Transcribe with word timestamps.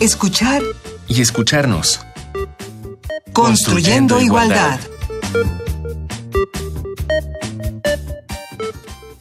escuchar 0.00 0.62
y 1.08 1.20
escucharnos. 1.20 2.00
Construyendo, 3.32 4.20
igualdad. 4.20 4.78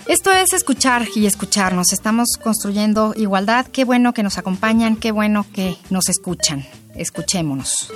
Esto 0.07 0.31
es 0.31 0.53
escuchar 0.53 1.07
y 1.15 1.25
escucharnos. 1.25 1.93
Estamos 1.93 2.29
construyendo 2.41 3.13
igualdad. 3.15 3.65
Qué 3.67 3.85
bueno 3.85 4.13
que 4.13 4.23
nos 4.23 4.37
acompañan, 4.37 4.95
qué 4.95 5.11
bueno 5.11 5.45
que 5.51 5.77
nos 5.89 6.09
escuchan. 6.09 6.65
Escuchémonos. 6.95 7.91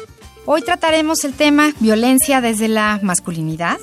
Hoy 0.45 0.61
trataremos 0.63 1.23
el 1.23 1.33
tema 1.33 1.73
violencia 1.79 2.41
desde 2.41 2.67
la 2.67 2.99
masculinidad 3.03 3.79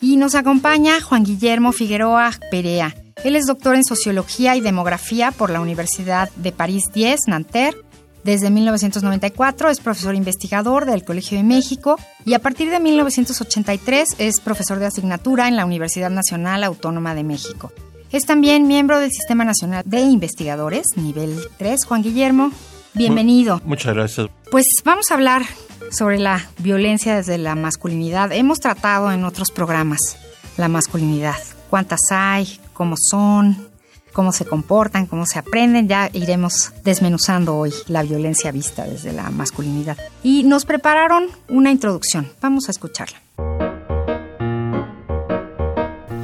y 0.00 0.16
nos 0.16 0.34
acompaña 0.34 1.00
Juan 1.00 1.24
Guillermo 1.24 1.72
Figueroa 1.72 2.30
Perea. 2.50 2.94
Él 3.24 3.36
es 3.36 3.46
doctor 3.46 3.74
en 3.74 3.84
Sociología 3.84 4.54
y 4.54 4.60
Demografía 4.60 5.30
por 5.30 5.48
la 5.48 5.60
Universidad 5.60 6.30
de 6.36 6.52
París 6.52 6.84
10, 6.92 7.20
Nanterre. 7.26 7.83
Desde 8.24 8.48
1994 8.48 9.68
es 9.68 9.80
profesor 9.80 10.14
investigador 10.14 10.86
del 10.86 11.04
Colegio 11.04 11.36
de 11.36 11.44
México 11.44 11.98
y 12.24 12.32
a 12.32 12.38
partir 12.38 12.70
de 12.70 12.80
1983 12.80 14.08
es 14.16 14.40
profesor 14.40 14.78
de 14.78 14.86
asignatura 14.86 15.46
en 15.46 15.56
la 15.56 15.66
Universidad 15.66 16.08
Nacional 16.08 16.64
Autónoma 16.64 17.14
de 17.14 17.22
México. 17.22 17.70
Es 18.10 18.24
también 18.24 18.66
miembro 18.66 18.98
del 18.98 19.10
Sistema 19.10 19.44
Nacional 19.44 19.82
de 19.84 20.00
Investigadores, 20.00 20.86
nivel 20.96 21.38
3. 21.58 21.84
Juan 21.84 22.02
Guillermo, 22.02 22.50
bienvenido. 22.94 23.60
Muchas 23.66 23.92
gracias. 23.92 24.28
Pues 24.50 24.64
vamos 24.82 25.10
a 25.10 25.14
hablar 25.14 25.42
sobre 25.90 26.18
la 26.18 26.48
violencia 26.58 27.16
desde 27.16 27.36
la 27.36 27.54
masculinidad. 27.56 28.32
Hemos 28.32 28.58
tratado 28.58 29.12
en 29.12 29.24
otros 29.24 29.50
programas 29.50 30.16
la 30.56 30.68
masculinidad. 30.68 31.36
¿Cuántas 31.68 32.00
hay? 32.10 32.58
¿Cómo 32.72 32.96
son? 32.96 33.73
¿Cómo 34.14 34.32
se 34.32 34.46
comportan? 34.46 35.06
¿Cómo 35.06 35.26
se 35.26 35.40
aprenden? 35.40 35.88
Ya 35.88 36.08
iremos 36.12 36.72
desmenuzando 36.84 37.56
hoy 37.56 37.74
la 37.88 38.04
violencia 38.04 38.52
vista 38.52 38.84
desde 38.84 39.12
la 39.12 39.28
masculinidad. 39.30 39.98
Y 40.22 40.44
nos 40.44 40.64
prepararon 40.64 41.26
una 41.48 41.72
introducción. 41.72 42.30
Vamos 42.40 42.68
a 42.68 42.70
escucharla. 42.70 43.23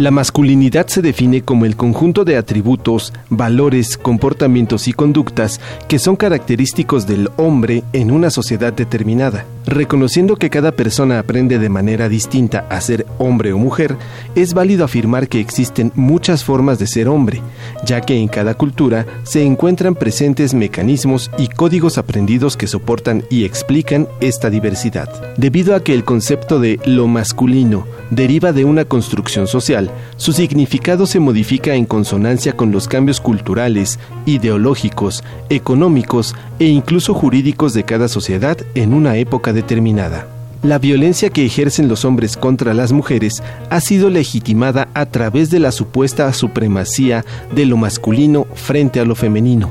La 0.01 0.11
masculinidad 0.11 0.87
se 0.87 1.03
define 1.03 1.43
como 1.43 1.67
el 1.67 1.77
conjunto 1.77 2.25
de 2.25 2.39
atributos, 2.39 3.13
valores, 3.29 3.99
comportamientos 3.99 4.89
y 4.89 4.95
conductas 4.95 5.61
que 5.89 5.99
son 5.99 6.17
característicos 6.17 7.07
del 7.07 7.29
hombre 7.37 7.85
en 7.93 8.11
una 8.11 8.31
sociedad 8.31 8.73
determinada. 8.73 9.45
Reconociendo 9.67 10.37
que 10.37 10.49
cada 10.49 10.73
persona 10.73 11.19
aprende 11.19 11.59
de 11.59 11.69
manera 11.69 12.09
distinta 12.09 12.65
a 12.71 12.81
ser 12.81 13.07
hombre 13.19 13.53
o 13.53 13.59
mujer, 13.59 13.99
es 14.35 14.55
válido 14.55 14.87
afirmar 14.87 15.29
que 15.29 15.39
existen 15.39 15.93
muchas 15.95 16.45
formas 16.45 16.79
de 16.79 16.87
ser 16.87 17.07
hombre, 17.07 17.43
ya 17.85 18.01
que 18.01 18.17
en 18.17 18.29
cada 18.29 18.55
cultura 18.55 19.05
se 19.23 19.45
encuentran 19.45 19.95
presentes 19.95 20.55
mecanismos 20.55 21.31
y 21.37 21.49
códigos 21.49 21.99
aprendidos 21.99 22.57
que 22.57 22.67
soportan 22.67 23.23
y 23.29 23.45
explican 23.45 24.09
esta 24.23 24.49
diversidad. 24.49 25.11
Debido 25.37 25.75
a 25.75 25.85
que 25.85 25.93
el 25.93 26.05
concepto 26.05 26.59
de 26.59 26.81
lo 26.87 27.07
masculino 27.07 27.87
deriva 28.11 28.55
de 28.55 28.65
una 28.65 28.87
construcción 28.87 29.47
social, 29.47 29.90
su 30.17 30.33
significado 30.33 31.07
se 31.07 31.21
modifica 31.21 31.75
en 31.75 31.87
consonancia 31.87 32.53
con 32.53 32.73
los 32.73 32.89
cambios 32.89 33.21
culturales, 33.21 33.99
ideológicos, 34.27 35.25
económicos 35.49 36.35
e 36.59 36.67
incluso 36.67 37.15
jurídicos 37.15 37.75
de 37.75 37.85
cada 37.85 38.09
sociedad 38.09 38.59
en 38.75 38.95
una 38.95 39.17
época 39.17 39.53
determinada. 39.53 40.27
La 40.63 40.79
violencia 40.79 41.31
que 41.31 41.47
ejercen 41.47 41.89
los 41.89 42.05
hombres 42.05 42.37
contra 42.37 42.75
las 42.75 42.93
mujeres 42.93 43.43
ha 43.71 43.81
sido 43.81 44.11
legitimada 44.11 44.89
a 44.93 45.07
través 45.07 45.51
de 45.51 45.59
la 45.59 45.73
supuesta 45.73 46.31
supremacía 46.35 47.25
de 47.55 47.65
lo 47.65 47.79
masculino 47.79 48.47
frente 48.55 49.01
a 49.01 49.07
lo 49.07 49.15
femenino. 49.15 49.71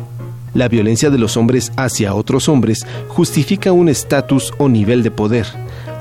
La 0.56 0.67
violencia 0.67 1.12
de 1.12 1.20
los 1.20 1.38
hombres 1.38 1.72
hacia 1.75 2.16
otros 2.16 2.50
hombres 2.50 2.88
justifica 3.08 3.72
un 3.72 3.88
estatus 3.88 4.52
o 4.58 4.67
nivel 4.67 5.03
de 5.03 5.12
poder, 5.12 5.45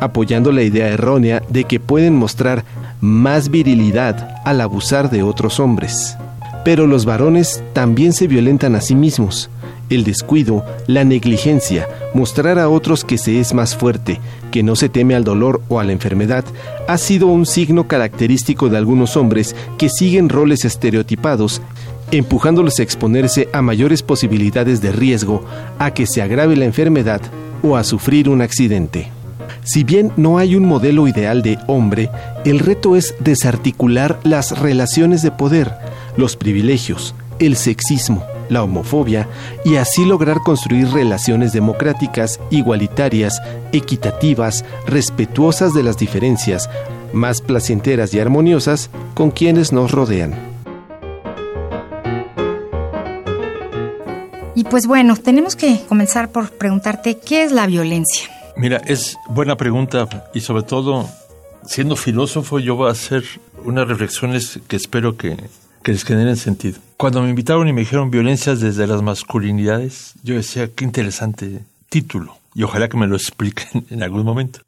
apoyando 0.00 0.52
la 0.52 0.62
idea 0.62 0.88
errónea 0.88 1.42
de 1.50 1.64
que 1.64 1.80
pueden 1.80 2.16
mostrar 2.16 2.64
más 3.00 3.50
virilidad 3.50 4.40
al 4.44 4.60
abusar 4.60 5.10
de 5.10 5.22
otros 5.22 5.60
hombres. 5.60 6.16
Pero 6.64 6.86
los 6.86 7.04
varones 7.04 7.62
también 7.72 8.12
se 8.12 8.26
violentan 8.26 8.74
a 8.74 8.80
sí 8.80 8.94
mismos. 8.94 9.50
El 9.90 10.04
descuido, 10.04 10.64
la 10.86 11.04
negligencia, 11.04 11.88
mostrar 12.12 12.58
a 12.58 12.68
otros 12.68 13.04
que 13.04 13.16
se 13.16 13.40
es 13.40 13.54
más 13.54 13.74
fuerte, 13.74 14.20
que 14.50 14.62
no 14.62 14.76
se 14.76 14.90
teme 14.90 15.14
al 15.14 15.24
dolor 15.24 15.62
o 15.68 15.80
a 15.80 15.84
la 15.84 15.92
enfermedad, 15.92 16.44
ha 16.86 16.98
sido 16.98 17.28
un 17.28 17.46
signo 17.46 17.88
característico 17.88 18.68
de 18.68 18.76
algunos 18.76 19.16
hombres 19.16 19.56
que 19.78 19.88
siguen 19.88 20.28
roles 20.28 20.66
estereotipados, 20.66 21.62
empujándolos 22.10 22.78
a 22.78 22.82
exponerse 22.82 23.48
a 23.52 23.62
mayores 23.62 24.02
posibilidades 24.02 24.82
de 24.82 24.92
riesgo, 24.92 25.42
a 25.78 25.92
que 25.92 26.06
se 26.06 26.20
agrave 26.20 26.56
la 26.56 26.66
enfermedad 26.66 27.22
o 27.62 27.76
a 27.76 27.84
sufrir 27.84 28.28
un 28.28 28.42
accidente. 28.42 29.10
Si 29.64 29.84
bien 29.84 30.12
no 30.16 30.38
hay 30.38 30.56
un 30.56 30.64
modelo 30.64 31.08
ideal 31.08 31.42
de 31.42 31.58
hombre, 31.66 32.10
el 32.44 32.58
reto 32.58 32.96
es 32.96 33.14
desarticular 33.20 34.18
las 34.24 34.58
relaciones 34.58 35.22
de 35.22 35.30
poder, 35.30 35.72
los 36.16 36.36
privilegios, 36.36 37.14
el 37.38 37.56
sexismo, 37.56 38.24
la 38.48 38.62
homofobia 38.62 39.28
y 39.64 39.76
así 39.76 40.04
lograr 40.04 40.38
construir 40.38 40.88
relaciones 40.90 41.52
democráticas, 41.52 42.40
igualitarias, 42.50 43.40
equitativas, 43.72 44.64
respetuosas 44.86 45.74
de 45.74 45.82
las 45.82 45.98
diferencias, 45.98 46.68
más 47.12 47.40
placenteras 47.40 48.14
y 48.14 48.20
armoniosas 48.20 48.90
con 49.14 49.30
quienes 49.30 49.72
nos 49.72 49.90
rodean. 49.90 50.34
Y 54.54 54.64
pues 54.64 54.88
bueno, 54.88 55.14
tenemos 55.16 55.54
que 55.54 55.80
comenzar 55.88 56.30
por 56.30 56.50
preguntarte 56.50 57.18
qué 57.18 57.44
es 57.44 57.52
la 57.52 57.68
violencia. 57.68 58.37
Mira, 58.58 58.78
es 58.86 59.16
buena 59.28 59.56
pregunta 59.56 60.08
y 60.34 60.40
sobre 60.40 60.64
todo, 60.64 61.08
siendo 61.64 61.94
filósofo, 61.94 62.58
yo 62.58 62.74
voy 62.74 62.88
a 62.88 62.92
hacer 62.92 63.22
unas 63.64 63.86
reflexiones 63.86 64.58
que 64.66 64.74
espero 64.74 65.16
que, 65.16 65.36
que 65.84 65.92
les 65.92 66.02
generen 66.02 66.36
sentido. 66.36 66.80
Cuando 66.96 67.22
me 67.22 67.30
invitaron 67.30 67.68
y 67.68 67.72
me 67.72 67.82
dijeron 67.82 68.10
violencias 68.10 68.58
desde 68.58 68.88
las 68.88 69.00
masculinidades, 69.00 70.14
yo 70.24 70.34
decía, 70.34 70.68
qué 70.74 70.84
interesante 70.84 71.60
título 71.88 72.36
y 72.52 72.64
ojalá 72.64 72.88
que 72.88 72.96
me 72.96 73.06
lo 73.06 73.14
expliquen 73.16 73.86
en 73.90 74.02
algún 74.02 74.24
momento. 74.24 74.62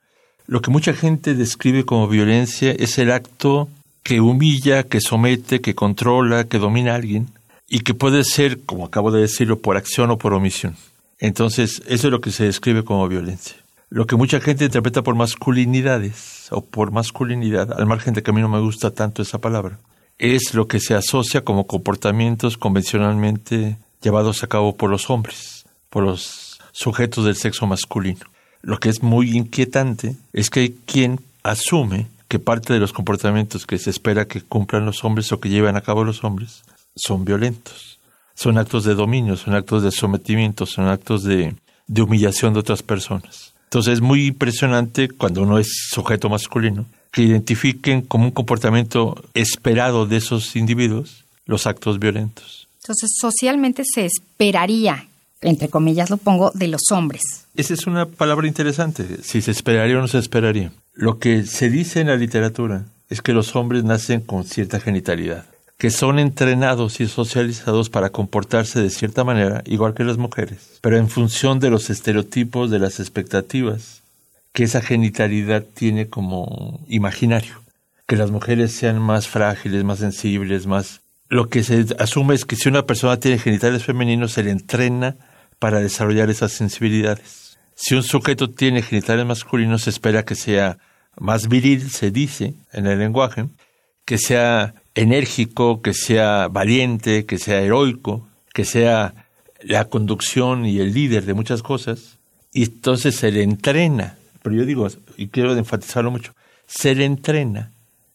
Lo 0.46 0.62
que 0.62 0.70
mucha 0.70 0.92
gente 0.92 1.34
describe 1.34 1.84
como 1.84 2.06
violencia 2.06 2.70
es 2.70 2.96
el 2.98 3.10
acto 3.10 3.68
que 4.04 4.20
humilla, 4.20 4.84
que 4.84 5.00
somete, 5.00 5.60
que 5.60 5.74
controla, 5.74 6.44
que 6.44 6.58
domina 6.58 6.92
a 6.92 6.96
alguien 6.96 7.26
y 7.68 7.80
que 7.80 7.94
puede 7.94 8.22
ser, 8.22 8.60
como 8.60 8.86
acabo 8.86 9.10
de 9.10 9.22
decirlo, 9.22 9.58
por 9.58 9.76
acción 9.76 10.12
o 10.12 10.16
por 10.16 10.32
omisión. 10.32 10.76
Entonces, 11.18 11.82
eso 11.88 12.06
es 12.06 12.12
lo 12.12 12.20
que 12.20 12.30
se 12.30 12.44
describe 12.44 12.84
como 12.84 13.08
violencia 13.08 13.56
lo 13.90 14.06
que 14.06 14.14
mucha 14.14 14.40
gente 14.40 14.64
interpreta 14.64 15.02
por 15.02 15.16
masculinidades 15.16 16.46
o 16.52 16.64
por 16.64 16.92
masculinidad, 16.92 17.72
al 17.72 17.86
margen 17.86 18.14
de 18.14 18.22
que 18.22 18.30
a 18.30 18.34
mí 18.34 18.40
no 18.40 18.48
me 18.48 18.60
gusta 18.60 18.92
tanto 18.92 19.20
esa 19.20 19.38
palabra, 19.38 19.80
es 20.18 20.54
lo 20.54 20.68
que 20.68 20.78
se 20.78 20.94
asocia 20.94 21.42
como 21.42 21.66
comportamientos 21.66 22.56
convencionalmente 22.56 23.78
llevados 24.00 24.44
a 24.44 24.46
cabo 24.46 24.76
por 24.76 24.90
los 24.90 25.10
hombres, 25.10 25.64
por 25.90 26.04
los 26.04 26.60
sujetos 26.70 27.24
del 27.24 27.34
sexo 27.34 27.66
masculino. 27.66 28.26
Lo 28.62 28.78
que 28.78 28.90
es 28.90 29.02
muy 29.02 29.36
inquietante 29.36 30.14
es 30.32 30.50
que 30.50 30.60
hay 30.60 30.76
quien 30.86 31.20
asume 31.42 32.06
que 32.28 32.38
parte 32.38 32.72
de 32.72 32.78
los 32.78 32.92
comportamientos 32.92 33.66
que 33.66 33.78
se 33.78 33.90
espera 33.90 34.28
que 34.28 34.40
cumplan 34.40 34.86
los 34.86 35.02
hombres 35.02 35.32
o 35.32 35.40
que 35.40 35.48
lleven 35.48 35.76
a 35.76 35.80
cabo 35.80 36.04
los 36.04 36.22
hombres 36.22 36.62
son 36.94 37.24
violentos. 37.24 37.98
Son 38.34 38.56
actos 38.56 38.84
de 38.84 38.94
dominio, 38.94 39.36
son 39.36 39.54
actos 39.54 39.82
de 39.82 39.90
sometimiento, 39.90 40.64
son 40.64 40.86
actos 40.86 41.24
de, 41.24 41.56
de 41.88 42.02
humillación 42.02 42.54
de 42.54 42.60
otras 42.60 42.82
personas. 42.82 43.49
Entonces 43.70 43.94
es 43.94 44.00
muy 44.00 44.26
impresionante 44.26 45.08
cuando 45.08 45.42
uno 45.42 45.60
es 45.60 45.68
sujeto 45.90 46.28
masculino 46.28 46.86
que 47.12 47.22
identifiquen 47.22 48.02
como 48.02 48.24
un 48.24 48.30
comportamiento 48.32 49.22
esperado 49.34 50.06
de 50.06 50.16
esos 50.16 50.56
individuos 50.56 51.24
los 51.46 51.68
actos 51.68 52.00
violentos. 52.00 52.66
Entonces 52.82 53.10
socialmente 53.20 53.84
se 53.84 54.06
esperaría, 54.06 55.06
entre 55.40 55.68
comillas 55.68 56.10
lo 56.10 56.16
pongo, 56.16 56.50
de 56.52 56.66
los 56.66 56.82
hombres. 56.90 57.22
Esa 57.54 57.74
es 57.74 57.86
una 57.86 58.06
palabra 58.06 58.48
interesante, 58.48 59.22
si 59.22 59.40
se 59.40 59.52
esperaría 59.52 59.98
o 59.98 60.00
no 60.00 60.08
se 60.08 60.18
esperaría. 60.18 60.72
Lo 60.92 61.20
que 61.20 61.44
se 61.44 61.70
dice 61.70 62.00
en 62.00 62.08
la 62.08 62.16
literatura 62.16 62.86
es 63.08 63.22
que 63.22 63.32
los 63.32 63.54
hombres 63.54 63.84
nacen 63.84 64.20
con 64.20 64.42
cierta 64.42 64.80
genitalidad 64.80 65.44
que 65.80 65.90
son 65.90 66.18
entrenados 66.18 67.00
y 67.00 67.08
socializados 67.08 67.88
para 67.88 68.10
comportarse 68.10 68.82
de 68.82 68.90
cierta 68.90 69.24
manera, 69.24 69.62
igual 69.64 69.94
que 69.94 70.04
las 70.04 70.18
mujeres, 70.18 70.78
pero 70.82 70.98
en 70.98 71.08
función 71.08 71.58
de 71.58 71.70
los 71.70 71.88
estereotipos, 71.88 72.70
de 72.70 72.78
las 72.78 73.00
expectativas 73.00 74.02
que 74.52 74.64
esa 74.64 74.82
genitalidad 74.82 75.64
tiene 75.64 76.08
como 76.08 76.84
imaginario. 76.86 77.62
Que 78.06 78.16
las 78.16 78.30
mujeres 78.30 78.72
sean 78.72 79.00
más 79.00 79.26
frágiles, 79.26 79.82
más 79.82 80.00
sensibles, 80.00 80.66
más... 80.66 81.00
Lo 81.30 81.48
que 81.48 81.62
se 81.62 81.86
asume 81.98 82.34
es 82.34 82.44
que 82.44 82.56
si 82.56 82.68
una 82.68 82.84
persona 82.84 83.18
tiene 83.18 83.38
genitales 83.38 83.82
femeninos, 83.82 84.32
se 84.32 84.42
le 84.42 84.50
entrena 84.50 85.16
para 85.58 85.80
desarrollar 85.80 86.28
esas 86.28 86.52
sensibilidades. 86.52 87.56
Si 87.74 87.94
un 87.94 88.02
sujeto 88.02 88.50
tiene 88.50 88.82
genitales 88.82 89.24
masculinos, 89.24 89.84
se 89.84 89.90
espera 89.90 90.26
que 90.26 90.34
sea 90.34 90.76
más 91.16 91.48
viril, 91.48 91.90
se 91.90 92.10
dice 92.10 92.52
en 92.74 92.86
el 92.86 92.98
lenguaje, 92.98 93.46
que 94.04 94.18
sea 94.18 94.74
enérgico, 95.00 95.82
que 95.82 95.94
sea 95.94 96.48
valiente, 96.48 97.24
que 97.26 97.38
sea 97.38 97.60
heroico, 97.60 98.26
que 98.52 98.64
sea 98.64 99.14
la 99.62 99.86
conducción 99.86 100.66
y 100.66 100.78
el 100.80 100.92
líder 100.92 101.24
de 101.24 101.34
muchas 101.34 101.62
cosas, 101.62 102.18
y 102.52 102.64
entonces 102.64 103.16
se 103.16 103.30
le 103.30 103.42
entrena, 103.42 104.16
pero 104.42 104.56
yo 104.56 104.64
digo, 104.64 104.88
y 105.16 105.28
quiero 105.28 105.56
enfatizarlo 105.56 106.10
mucho, 106.10 106.34
se 106.66 106.94
le 106.94 107.04
entrena 107.04 107.70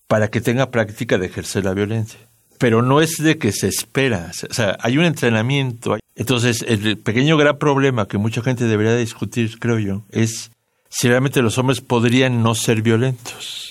para 0.08 0.30
que 0.30 0.42
tenga 0.42 0.72
práctica 0.72 1.18
de 1.18 1.28
ejercer 1.28 1.66
la 1.66 1.74
violencia. 1.74 2.20
Pero 2.58 2.82
no 2.82 3.02
es 3.02 3.18
de 3.18 3.38
que 3.38 3.52
se 3.52 3.68
espera, 3.68 4.32
o 4.50 4.54
sea, 4.54 4.78
hay 4.80 4.98
un 4.98 5.04
entrenamiento. 5.04 5.98
Entonces, 6.16 6.64
el 6.68 6.98
pequeño 6.98 7.36
gran 7.36 7.58
problema 7.58 8.08
que 8.08 8.18
mucha 8.18 8.42
gente 8.42 8.66
debería 8.66 8.96
discutir, 8.96 9.60
creo 9.60 9.78
yo, 9.80 10.04
es 10.12 10.52
si 10.90 11.10
realmente 11.10 11.42
los 11.42 11.58
hombres 11.58 11.82
podrían 11.82 12.44
no 12.44 12.56
ser 12.56 12.82
violentos. 12.82 13.65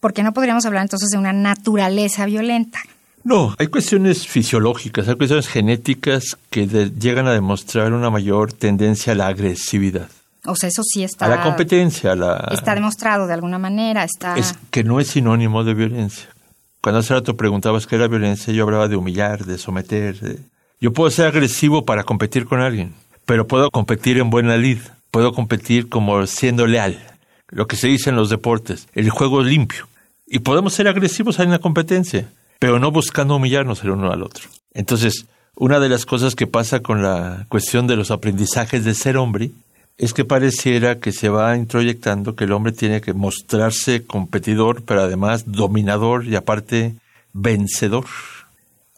Porque 0.00 0.22
no 0.22 0.32
podríamos 0.32 0.64
hablar 0.66 0.82
entonces 0.82 1.10
de 1.10 1.18
una 1.18 1.32
naturaleza 1.32 2.26
violenta. 2.26 2.80
No, 3.22 3.54
hay 3.58 3.66
cuestiones 3.66 4.26
fisiológicas, 4.26 5.06
hay 5.08 5.14
cuestiones 5.14 5.46
genéticas 5.46 6.38
que 6.48 6.66
llegan 6.66 7.26
a 7.26 7.32
demostrar 7.32 7.92
una 7.92 8.08
mayor 8.08 8.52
tendencia 8.52 9.12
a 9.12 9.16
la 9.16 9.26
agresividad. 9.26 10.08
O 10.46 10.56
sea, 10.56 10.70
eso 10.70 10.82
sí 10.82 11.04
está... 11.04 11.26
A 11.26 11.28
la 11.28 11.42
competencia, 11.42 12.12
a 12.12 12.16
la... 12.16 12.48
Está 12.50 12.74
demostrado 12.74 13.26
de 13.26 13.34
alguna 13.34 13.58
manera, 13.58 14.04
está... 14.04 14.38
Es 14.38 14.54
que 14.70 14.84
no 14.84 15.00
es 15.00 15.08
sinónimo 15.08 15.64
de 15.64 15.74
violencia. 15.74 16.30
Cuando 16.80 17.00
hace 17.00 17.12
rato 17.12 17.36
preguntabas 17.36 17.86
qué 17.86 17.96
era 17.96 18.08
violencia, 18.08 18.54
yo 18.54 18.64
hablaba 18.64 18.88
de 18.88 18.96
humillar, 18.96 19.44
de 19.44 19.58
someter. 19.58 20.38
Yo 20.80 20.94
puedo 20.94 21.10
ser 21.10 21.26
agresivo 21.26 21.84
para 21.84 22.04
competir 22.04 22.46
con 22.46 22.62
alguien, 22.62 22.94
pero 23.26 23.46
puedo 23.46 23.70
competir 23.70 24.16
en 24.16 24.30
buena 24.30 24.56
lid, 24.56 24.78
puedo 25.10 25.32
competir 25.34 25.90
como 25.90 26.26
siendo 26.26 26.66
leal, 26.66 26.98
lo 27.48 27.66
que 27.66 27.76
se 27.76 27.88
dice 27.88 28.08
en 28.08 28.16
los 28.16 28.30
deportes, 28.30 28.88
el 28.94 29.10
juego 29.10 29.42
limpio. 29.42 29.89
Y 30.32 30.38
podemos 30.38 30.74
ser 30.74 30.86
agresivos 30.86 31.40
en 31.40 31.50
la 31.50 31.58
competencia, 31.58 32.30
pero 32.60 32.78
no 32.78 32.92
buscando 32.92 33.34
humillarnos 33.34 33.82
el 33.82 33.90
uno 33.90 34.12
al 34.12 34.22
otro. 34.22 34.48
Entonces, 34.72 35.26
una 35.56 35.80
de 35.80 35.88
las 35.88 36.06
cosas 36.06 36.36
que 36.36 36.46
pasa 36.46 36.78
con 36.80 37.02
la 37.02 37.46
cuestión 37.48 37.88
de 37.88 37.96
los 37.96 38.12
aprendizajes 38.12 38.84
de 38.84 38.94
ser 38.94 39.16
hombre 39.16 39.50
es 39.98 40.14
que 40.14 40.24
pareciera 40.24 41.00
que 41.00 41.10
se 41.10 41.30
va 41.30 41.56
introyectando 41.56 42.36
que 42.36 42.44
el 42.44 42.52
hombre 42.52 42.72
tiene 42.72 43.00
que 43.00 43.12
mostrarse 43.12 44.06
competidor, 44.06 44.84
pero 44.84 45.02
además 45.02 45.50
dominador 45.50 46.24
y 46.24 46.36
aparte 46.36 46.94
vencedor. 47.32 48.06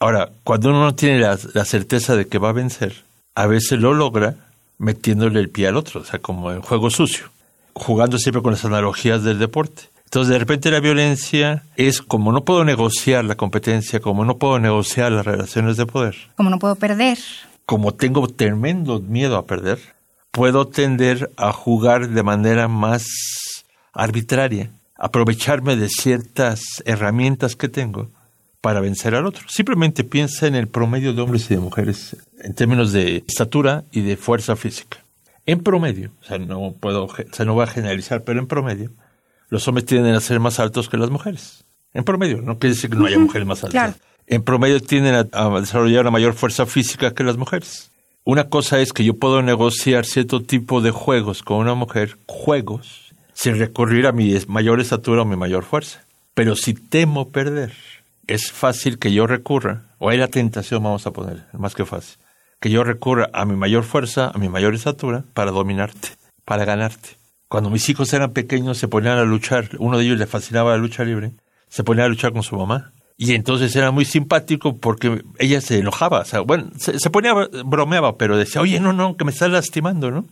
Ahora, 0.01 0.33
cuando 0.45 0.69
uno 0.69 0.85
no 0.85 0.95
tiene 0.95 1.19
la, 1.19 1.65
certeza 1.65 2.15
de 2.15 2.27
que 2.27 2.39
va 2.39 2.51
a 2.51 2.53
vencer, 2.53 3.05
a 3.35 3.47
veces 3.47 3.81
lo 3.81 3.95
logra 3.95 4.37
metiéndole 4.77 5.41
el 5.41 5.49
pie 5.49 5.69
al 5.69 5.79
otro, 5.79 6.03
o 6.03 6.05
sea, 6.05 6.19
como 6.19 6.53
en 6.53 6.61
juego 6.61 6.91
sucio, 6.91 7.31
jugando 7.73 8.19
siempre 8.19 8.43
con 8.43 8.53
las 8.53 8.67
analogías 8.67 9.25
del 9.25 9.39
deporte. 9.39 9.92
Entonces, 10.13 10.35
de 10.35 10.39
repente 10.41 10.71
la 10.71 10.81
violencia 10.81 11.63
es 11.79 12.03
como 12.03 12.33
no 12.33 12.45
puedo 12.45 12.67
negociar 12.67 13.25
la 13.25 13.35
competencia, 13.35 13.99
como 14.01 14.27
no 14.27 14.37
puedo 14.37 14.59
negociar 14.59 15.11
las 15.11 15.25
relaciones 15.25 15.79
de 15.79 15.87
poder. 15.87 16.15
Como 16.37 16.51
no 16.51 16.59
puedo 16.59 16.75
perder. 16.75 17.17
Como 17.65 17.95
tengo 17.95 18.29
tremendo 18.29 19.01
miedo 19.01 19.39
a 19.39 19.47
perder, 19.47 19.79
puedo 20.31 20.69
tender 20.69 21.31
a 21.39 21.51
jugar 21.55 22.11
de 22.11 22.23
manera 22.23 22.69
más 22.69 23.07
arbitraria, 23.95 24.73
aprovecharme 24.97 25.77
de 25.77 25.89
ciertas 25.89 26.61
herramientas 26.85 27.57
que 27.57 27.71
tengo 27.71 28.11
para 28.61 28.81
vencer 28.81 29.15
al 29.15 29.25
otro. 29.25 29.45
Simplemente 29.49 30.05
piensa 30.05 30.47
en 30.47 30.57
el 30.57 30.69
promedio 30.69 31.15
de 31.15 31.23
hombres 31.23 31.51
y 31.51 31.55
de 31.55 31.61
mujeres 31.61 32.19
en 32.39 32.53
términos 32.53 32.93
de 32.93 33.25
estatura 33.27 33.85
y 33.91 34.03
de 34.03 34.19
fuerza 34.19 34.57
física. 34.57 34.99
En 35.47 35.63
promedio, 35.63 36.11
o 36.21 36.25
sea, 36.25 36.37
no 36.37 36.75
puedo, 36.79 37.07
o 37.07 37.15
sea, 37.33 37.47
no 37.47 37.55
voy 37.55 37.65
a 37.65 37.69
generalizar, 37.69 38.25
pero 38.25 38.41
en 38.41 38.47
promedio, 38.47 38.91
los 39.53 39.69
hombres 39.69 39.85
tienden 39.85 40.15
a 40.15 40.21
ser 40.21 40.41
más 40.41 40.59
altos 40.59 40.89
que 40.89 40.97
las 40.97 41.11
mujeres. 41.11 41.63
En 41.93 42.05
promedio, 42.05 42.41
no 42.41 42.59
quiere 42.59 42.75
decir 42.75 42.89
que 42.89 42.97
no 42.97 43.05
haya 43.05 43.19
mujeres 43.19 43.47
más 43.47 43.63
altas. 43.63 43.97
En 44.27 44.43
promedio 44.43 44.81
tienden 44.81 45.29
a, 45.31 45.61
desarrollar 45.61 46.01
una 46.01 46.11
mayor 46.11 46.33
fuerza 46.33 46.65
física 46.65 47.13
que 47.13 47.23
las 47.23 47.37
mujeres. 47.37 47.91
Una 48.25 48.49
cosa 48.49 48.81
es 48.81 48.95
que 48.95 49.05
yo 49.05 49.13
puedo 49.13 49.43
negociar 49.43 50.07
cierto 50.07 50.41
tipo 50.41 50.81
de 50.81 50.91
juegos 50.91 51.43
con 51.43 51.59
una 51.59 51.75
mujer, 51.75 52.17
juegos, 52.25 53.13
sin 53.35 53.59
recurrir 53.59 54.07
a 54.07 54.13
mi 54.13 54.35
mayor 54.49 54.81
estatura 54.81 55.21
o 55.21 55.27
mi 55.27 55.37
mayor 55.37 55.65
fuerza. 55.65 56.03
Pero 56.33 56.57
si 56.57 56.73
temo 56.73 57.29
perder, 57.29 57.75
es 58.29 58.53
fácil 58.53 58.99
que 58.99 59.13
yo 59.13 59.27
recurra, 59.27 59.83
o 59.99 60.09
hay 60.09 60.17
la 60.17 60.29
tentación, 60.29 60.83
vamos 60.83 61.07
a 61.07 61.11
poner, 61.11 61.45
más 61.53 61.75
que 61.75 61.85
fácil, 61.85 62.17
que 62.59 62.71
yo 62.71 62.85
recurra 62.85 63.29
a 63.35 63.45
mi 63.45 63.55
mayor 63.55 63.85
fuerza, 63.85 64.31
a 64.35 64.39
mi 64.39 64.49
mayor 64.49 64.75
estatura, 64.75 65.25
para 65.35 65.51
dominarte, 65.51 66.09
para 66.47 66.65
ganarte. 66.65 67.22
Cuando 67.53 67.69
mis 67.69 67.87
hijos 67.91 68.11
eran 68.15 68.33
pequeños 68.33 68.79
se 68.79 68.89
ponían 68.89 69.19
a 69.19 69.25
luchar, 69.25 69.69
uno 69.79 69.99
de 69.99 70.05
ellos 70.07 70.19
le 70.19 70.27
fascinaba 70.27 70.71
la 70.71 70.79
lucha 70.79 71.05
libre, 71.05 71.33
se 71.69 71.85
ponía 71.85 72.07
a 72.07 72.09
luchar 72.09 72.33
con 72.33 72.43
su 72.43 72.57
mamá. 72.57 72.93
Y 73.19 73.35
entonces 73.35 73.77
era 73.77 73.91
muy 73.91 74.07
simpático 74.07 74.79
porque 74.79 75.23
ella 75.39 75.61
se 75.61 75.81
enojaba, 75.81 76.21
o 76.21 76.25
sea, 76.25 76.41
bueno, 76.41 76.71
se, 76.79 77.11
ponía, 77.11 77.35
bromeaba, 77.67 78.17
pero 78.17 78.39
decía, 78.39 78.63
oye, 78.63 78.81
no, 78.81 78.95
no, 78.95 79.19
que 79.19 79.27
me 79.27 79.33
estás 79.33 79.51
lastimando, 79.51 80.11
¿no? 80.11 80.25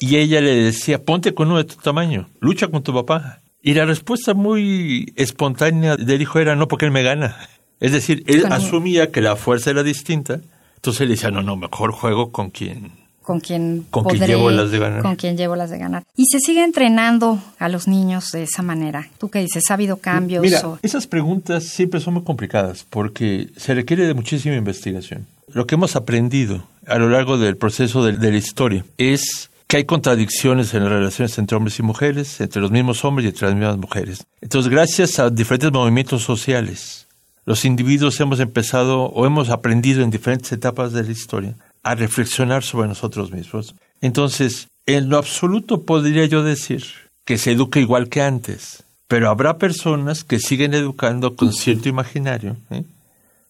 Y 0.00 0.16
ella 0.16 0.42
le 0.42 0.54
decía, 0.54 1.02
ponte 1.02 1.32
con 1.32 1.48
uno 1.48 1.56
de 1.56 1.64
tu 1.64 1.76
tamaño, 1.76 2.28
lucha 2.40 2.68
con 2.68 2.82
tu 2.82 2.92
papá. 2.92 3.40
Y 3.62 3.72
la 3.72 3.86
respuesta 3.86 4.34
muy 4.34 5.14
espontánea 5.16 5.96
del 5.96 6.20
hijo 6.20 6.40
era, 6.40 6.56
no, 6.56 6.68
porque 6.68 6.84
él 6.84 6.92
me 6.92 7.02
gana. 7.02 7.38
Es 7.80 7.92
decir, 7.92 8.22
él 8.26 8.44
asumía 8.52 9.10
que 9.10 9.22
la 9.22 9.36
fuerza 9.36 9.70
era 9.70 9.82
distinta, 9.82 10.40
entonces 10.74 11.00
él 11.00 11.08
decía, 11.08 11.30
no, 11.30 11.40
no, 11.40 11.56
mejor 11.56 11.92
juego 11.92 12.32
con 12.32 12.50
quien 12.50 13.05
con 13.26 13.40
quien 13.40 13.84
con 13.90 14.06
llevo 14.06 14.52
las 14.52 14.70
de 14.70 14.78
ganar. 14.78 15.02
Con 15.02 15.16
quien 15.16 15.36
llevo 15.36 15.56
las 15.56 15.68
de 15.68 15.78
ganar. 15.78 16.04
Y 16.14 16.26
se 16.26 16.38
sigue 16.38 16.62
entrenando 16.62 17.42
a 17.58 17.68
los 17.68 17.88
niños 17.88 18.30
de 18.30 18.44
esa 18.44 18.62
manera. 18.62 19.08
¿Tú 19.18 19.30
qué 19.30 19.40
dices? 19.40 19.64
¿Ha 19.68 19.74
habido 19.74 19.96
cambios? 19.96 20.42
Mira, 20.42 20.62
esas 20.80 21.08
preguntas 21.08 21.64
siempre 21.64 21.98
son 21.98 22.14
muy 22.14 22.22
complicadas 22.22 22.86
porque 22.88 23.48
se 23.56 23.74
requiere 23.74 24.06
de 24.06 24.14
muchísima 24.14 24.54
investigación. 24.54 25.26
Lo 25.52 25.66
que 25.66 25.74
hemos 25.74 25.96
aprendido 25.96 26.68
a 26.86 26.98
lo 26.98 27.08
largo 27.08 27.36
del 27.36 27.56
proceso 27.56 28.04
de, 28.04 28.12
de 28.12 28.30
la 28.30 28.36
historia 28.36 28.84
es 28.96 29.50
que 29.66 29.78
hay 29.78 29.84
contradicciones 29.84 30.72
en 30.74 30.84
las 30.84 30.92
relaciones 30.92 31.36
entre 31.38 31.56
hombres 31.56 31.80
y 31.80 31.82
mujeres, 31.82 32.40
entre 32.40 32.62
los 32.62 32.70
mismos 32.70 33.04
hombres 33.04 33.24
y 33.24 33.28
entre 33.30 33.48
las 33.48 33.56
mismas 33.56 33.76
mujeres. 33.76 34.24
Entonces, 34.40 34.70
gracias 34.70 35.18
a 35.18 35.30
diferentes 35.30 35.72
movimientos 35.72 36.22
sociales, 36.22 37.08
los 37.44 37.64
individuos 37.64 38.20
hemos 38.20 38.38
empezado 38.38 39.06
o 39.06 39.26
hemos 39.26 39.50
aprendido 39.50 40.04
en 40.04 40.10
diferentes 40.10 40.52
etapas 40.52 40.92
de 40.92 41.02
la 41.02 41.10
historia 41.10 41.56
a 41.86 41.94
reflexionar 41.94 42.64
sobre 42.64 42.88
nosotros 42.88 43.30
mismos. 43.30 43.76
Entonces, 44.00 44.66
en 44.86 45.08
lo 45.08 45.18
absoluto 45.18 45.82
podría 45.84 46.26
yo 46.26 46.42
decir 46.42 46.84
que 47.24 47.38
se 47.38 47.52
educa 47.52 47.78
igual 47.78 48.08
que 48.08 48.22
antes, 48.22 48.82
pero 49.06 49.30
habrá 49.30 49.56
personas 49.56 50.24
que 50.24 50.40
siguen 50.40 50.74
educando 50.74 51.36
con 51.36 51.52
cierto 51.52 51.88
imaginario, 51.88 52.56
¿eh? 52.70 52.82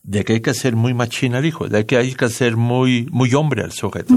de 0.02 0.24
que 0.24 0.34
hay 0.34 0.40
que 0.40 0.50
hacer 0.50 0.76
muy 0.76 0.92
machina 0.92 1.38
al 1.38 1.46
hijo, 1.46 1.66
de 1.66 1.86
que 1.86 1.96
hay 1.96 2.12
que 2.12 2.26
hacer 2.26 2.56
muy, 2.56 3.08
muy 3.10 3.32
hombre 3.32 3.62
al 3.62 3.72
sujeto. 3.72 4.14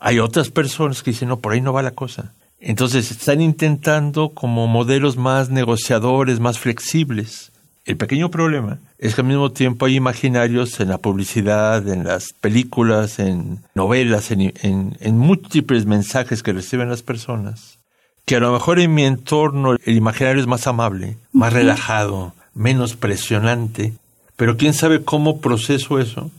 Hay 0.00 0.18
otras 0.18 0.50
personas 0.50 1.04
que 1.04 1.12
dicen, 1.12 1.28
no, 1.28 1.38
por 1.38 1.52
ahí 1.52 1.60
no 1.60 1.72
va 1.72 1.82
la 1.82 1.92
cosa. 1.92 2.34
Entonces 2.58 3.12
están 3.12 3.40
intentando 3.40 4.30
como 4.30 4.66
modelos 4.66 5.16
más 5.16 5.50
negociadores, 5.50 6.40
más 6.40 6.58
flexibles, 6.58 7.51
el 7.84 7.96
pequeño 7.96 8.30
problema 8.30 8.78
es 8.98 9.14
que 9.14 9.22
al 9.22 9.26
mismo 9.26 9.50
tiempo 9.50 9.86
hay 9.86 9.96
imaginarios 9.96 10.78
en 10.78 10.88
la 10.88 10.98
publicidad, 10.98 11.86
en 11.88 12.04
las 12.04 12.32
películas, 12.40 13.18
en 13.18 13.58
novelas, 13.74 14.30
en, 14.30 15.18
múltiples 15.18 15.84
mensajes 15.86 16.44
que 16.44 16.52
reciben 16.52 16.88
las 16.88 17.02
personas, 17.02 17.80
que 18.24 18.36
a 18.36 18.40
lo 18.40 18.52
mejor 18.52 18.78
en 18.78 18.94
mi 18.94 19.04
entorno 19.04 19.72
el 19.84 19.96
imaginario 19.96 20.40
es 20.40 20.46
más 20.46 20.68
amable, 20.68 21.16
más 21.32 21.52
relajado, 21.52 22.34
menos 22.54 22.94
presionante, 22.94 23.94
pero 24.36 24.56
quién 24.56 24.74
sabe 24.74 25.02
cómo 25.02 25.40
proceso 25.40 25.98
eso 25.98 26.30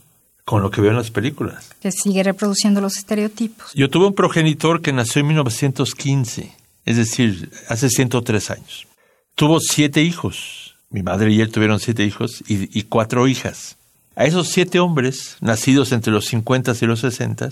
con 0.46 0.62
lo 0.62 0.70
que 0.70 0.80
veo 0.80 0.90
en 0.92 0.96
las 0.96 1.10
películas. 1.10 1.70
Que 1.80 1.92
sigue 1.92 2.22
reproduciendo 2.22 2.80
los 2.80 2.96
estereotipos. 2.96 3.72
Yo 3.74 3.90
tuve 3.90 4.06
un 4.06 4.14
progenitor 4.14 4.80
que 4.80 4.92
nació 4.94 5.20
en 5.20 5.28
1915, 5.28 6.52
es 6.86 6.96
decir, 6.96 7.50
hace 7.68 7.90
103 7.90 8.50
años. 8.50 8.86
Tuvo 9.34 9.60
siete 9.60 10.02
hijos 10.02 10.63
mi 10.94 11.02
madre 11.02 11.32
y 11.32 11.40
él 11.40 11.50
tuvieron 11.50 11.80
siete 11.80 12.04
hijos 12.04 12.44
y, 12.46 12.82
cuatro 12.84 13.26
hijas. 13.26 13.76
A 14.14 14.26
esos 14.26 14.46
siete 14.46 14.78
hombres, 14.78 15.36
nacidos 15.40 15.90
entre 15.90 16.12
los 16.12 16.26
50 16.26 16.72
y 16.80 16.86
los 16.86 17.00
60, 17.00 17.48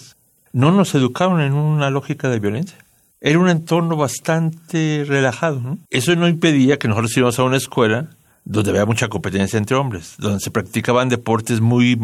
no 0.52 0.70
nos 0.70 0.94
educaron 0.94 1.40
en 1.40 1.54
una 1.54 1.90
lógica 1.90 2.30
de 2.30 2.38
violencia. 2.38 2.78
Era 3.20 3.40
un 3.40 3.48
entorno 3.48 3.96
bastante 3.96 5.04
relajado. 5.08 5.76
Eso 5.90 6.14
no 6.14 6.28
impedía 6.28 6.78
que 6.78 6.86
nosotros 6.86 7.16
íbamos 7.16 7.38
a 7.40 7.42
una 7.42 7.56
escuela 7.56 8.10
donde 8.44 8.70
había 8.70 8.86
mucha 8.86 9.08
competencia 9.08 9.58
entre 9.58 9.76
hombres, 9.76 10.14
donde 10.18 10.38
se 10.38 10.52
practicaban 10.52 11.08
deportes 11.08 11.60
muy 11.60 11.98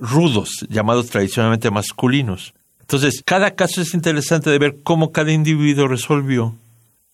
rudos, 0.00 0.66
llamados 0.70 1.10
tradicionalmente 1.10 1.70
masculinos. 1.70 2.54
Entonces, 2.80 3.22
cada 3.26 3.50
caso 3.50 3.82
es 3.82 3.92
interesante 3.92 4.48
de 4.48 4.58
ver 4.58 4.78
cómo 4.82 5.12
cada 5.12 5.32
individuo 5.32 5.86
resolvió 5.86 6.54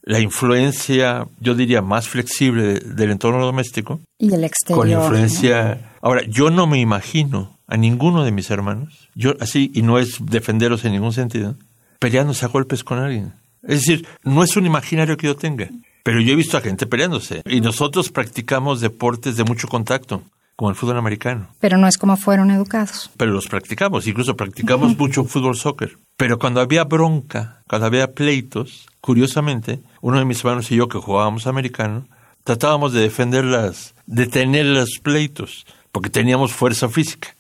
la 0.06 0.20
influencia, 0.20 1.26
yo 1.40 1.54
diría, 1.54 1.82
más 1.82 2.08
flexible 2.08 2.78
del 2.80 3.10
entorno 3.10 3.44
doméstico. 3.44 4.00
Y 4.18 4.28
del 4.28 4.44
exterior. 4.44 4.78
Con 4.78 4.90
influencia. 4.90 5.92
Ahora, 6.02 6.22
yo 6.28 6.50
no 6.50 6.66
me 6.66 6.78
imagino 6.78 7.58
a 7.66 7.76
ninguno 7.76 8.24
de 8.24 8.30
mis 8.30 8.50
hermanos, 8.50 9.08
yo 9.14 9.34
así, 9.40 9.70
y 9.74 9.82
no 9.82 9.98
es 9.98 10.18
defenderlos 10.20 10.84
en 10.84 10.92
ningún 10.92 11.14
sentido, 11.14 11.56
peleándose 11.98 12.44
a 12.44 12.48
golpes 12.48 12.84
con 12.84 12.98
alguien. 12.98 13.32
Es 13.62 13.80
decir, 13.80 14.06
no 14.22 14.44
es 14.44 14.56
un 14.56 14.66
imaginario 14.66 15.16
que 15.16 15.26
yo 15.26 15.36
tenga, 15.36 15.68
pero 16.02 16.20
yo 16.20 16.34
he 16.34 16.36
visto 16.36 16.58
a 16.58 16.60
gente 16.60 16.86
peleándose. 16.86 17.40
Y 17.46 17.62
nosotros 17.62 18.10
practicamos 18.10 18.82
deportes 18.82 19.36
de 19.36 19.44
mucho 19.44 19.68
contacto. 19.68 20.22
como 20.56 20.70
el 20.70 20.76
fútbol 20.76 20.98
americano. 20.98 21.48
Pero 21.58 21.78
no 21.78 21.88
es 21.88 21.98
como 21.98 22.16
fueron 22.16 22.50
educados. 22.50 23.10
Pero 23.16 23.32
los 23.32 23.48
practicamos, 23.48 24.06
incluso 24.06 24.36
practicamos 24.36 24.96
mucho 24.96 25.24
fútbol 25.24 25.56
soccer. 25.56 25.98
Pero 26.16 26.38
cuando 26.38 26.60
había 26.60 26.84
bronca, 26.84 27.62
cuando 27.68 27.86
había 27.86 28.12
pleitos, 28.12 28.86
curiosamente, 29.00 29.80
uno 30.00 30.18
de 30.18 30.24
mis 30.24 30.38
hermanos 30.38 30.70
y 30.70 30.76
yo 30.76 30.88
que 30.88 30.98
jugábamos 30.98 31.46
americano, 31.46 32.06
tratábamos 32.44 32.92
de 32.92 33.00
defenderlas, 33.00 33.94
de 34.06 34.26
tener 34.26 34.66
los 34.66 34.98
pleitos, 35.02 35.66
porque 35.90 36.10
teníamos 36.10 36.52
fuerza 36.52 36.88
física. 36.88 37.34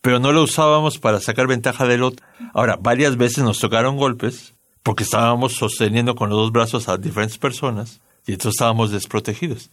Pero 0.00 0.20
no 0.20 0.32
lo 0.32 0.42
usábamos 0.42 0.98
para 0.98 1.20
sacar 1.20 1.46
ventaja 1.46 1.86
del 1.86 2.02
otro. 2.02 2.24
Ahora, 2.52 2.76
varias 2.80 3.16
veces 3.16 3.44
nos 3.44 3.58
tocaron 3.58 3.96
golpes 3.96 4.54
porque 4.82 5.02
estábamos 5.02 5.54
sosteniendo 5.54 6.14
con 6.14 6.30
los 6.30 6.38
dos 6.38 6.52
brazos 6.52 6.88
a 6.88 6.96
diferentes 6.96 7.38
personas 7.38 8.00
y 8.26 8.32
entonces 8.32 8.54
estábamos 8.54 8.90
desprotegidos. 8.90 9.70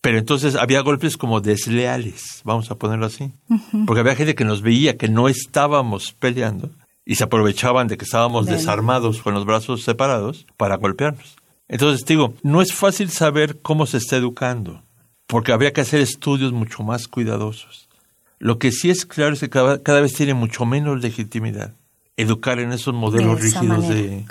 Pero 0.00 0.18
entonces 0.18 0.54
había 0.54 0.80
golpes 0.80 1.16
como 1.16 1.40
desleales, 1.40 2.40
vamos 2.44 2.70
a 2.70 2.76
ponerlo 2.76 3.06
así. 3.06 3.32
Porque 3.86 4.00
había 4.00 4.14
gente 4.14 4.34
que 4.34 4.44
nos 4.44 4.62
veía 4.62 4.96
que 4.96 5.08
no 5.08 5.28
estábamos 5.28 6.12
peleando 6.12 6.70
y 7.08 7.14
se 7.14 7.24
aprovechaban 7.24 7.88
de 7.88 7.96
que 7.96 8.04
estábamos 8.04 8.44
desarmados 8.44 9.22
con 9.22 9.32
los 9.32 9.46
brazos 9.46 9.82
separados 9.82 10.46
para 10.58 10.76
golpearnos. 10.76 11.36
Entonces 11.66 12.04
digo, 12.04 12.34
no 12.42 12.60
es 12.60 12.74
fácil 12.74 13.10
saber 13.10 13.60
cómo 13.62 13.86
se 13.86 13.96
está 13.96 14.16
educando, 14.16 14.82
porque 15.26 15.52
habría 15.52 15.72
que 15.72 15.80
hacer 15.80 16.00
estudios 16.00 16.52
mucho 16.52 16.82
más 16.82 17.08
cuidadosos. 17.08 17.88
Lo 18.38 18.58
que 18.58 18.72
sí 18.72 18.90
es 18.90 19.06
claro 19.06 19.32
es 19.32 19.40
que 19.40 19.48
cada, 19.48 20.00
vez 20.00 20.12
tiene 20.12 20.34
mucho 20.34 20.66
menos 20.66 21.00
legitimidad 21.00 21.72
educar 22.18 22.58
en 22.58 22.72
esos 22.72 22.92
modelos 22.92 23.40
rígidos 23.40 23.88
de, 23.88 24.26